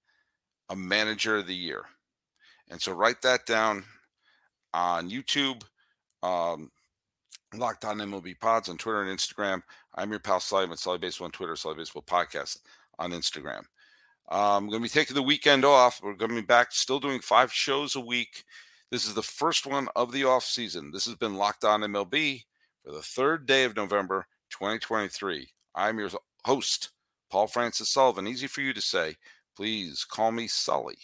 a 0.68 0.76
manager 0.76 1.36
of 1.36 1.46
the 1.46 1.54
year. 1.54 1.84
And 2.70 2.80
so 2.80 2.92
write 2.92 3.22
that 3.22 3.46
down 3.46 3.84
on 4.74 5.10
YouTube, 5.10 5.62
um, 6.22 6.70
Locked 7.54 7.84
On 7.84 7.98
MLB 7.98 8.38
Pods 8.40 8.68
on 8.68 8.76
Twitter 8.76 9.02
and 9.02 9.16
Instagram. 9.16 9.62
I'm 9.94 10.10
your 10.10 10.18
pal 10.18 10.40
Sully 10.40 10.68
at 10.68 10.78
Sully 10.78 10.98
Baseball 10.98 11.26
on 11.26 11.30
Twitter, 11.30 11.54
Sully 11.54 11.76
Baseball 11.76 12.02
Podcast 12.02 12.58
on 12.98 13.12
Instagram. 13.12 13.62
I'm 14.28 14.64
um, 14.64 14.68
going 14.68 14.82
to 14.82 14.84
be 14.84 14.88
taking 14.88 15.14
the 15.14 15.22
weekend 15.22 15.64
off. 15.64 16.00
We're 16.02 16.14
going 16.14 16.30
to 16.30 16.34
be 16.34 16.46
back 16.46 16.72
still 16.72 16.98
doing 16.98 17.20
five 17.20 17.52
shows 17.52 17.94
a 17.94 18.00
week. 18.00 18.44
This 18.90 19.06
is 19.06 19.14
the 19.14 19.22
first 19.22 19.66
one 19.66 19.88
of 19.94 20.10
the 20.10 20.24
off 20.24 20.44
season. 20.44 20.90
This 20.90 21.04
has 21.04 21.14
been 21.14 21.36
Locked 21.36 21.64
On 21.64 21.80
MLB 21.80 22.42
for 22.84 22.92
the 22.92 23.02
third 23.02 23.46
day 23.46 23.64
of 23.64 23.76
November 23.76 24.26
2023. 24.50 25.48
I'm 25.76 25.98
your 25.98 26.10
host, 26.44 26.90
Paul 27.30 27.46
Francis 27.46 27.88
Sullivan. 27.88 28.26
Easy 28.26 28.48
for 28.48 28.62
you 28.62 28.72
to 28.72 28.80
say. 28.80 29.14
Please 29.56 30.04
call 30.04 30.32
me 30.32 30.48
Sully. 30.48 30.98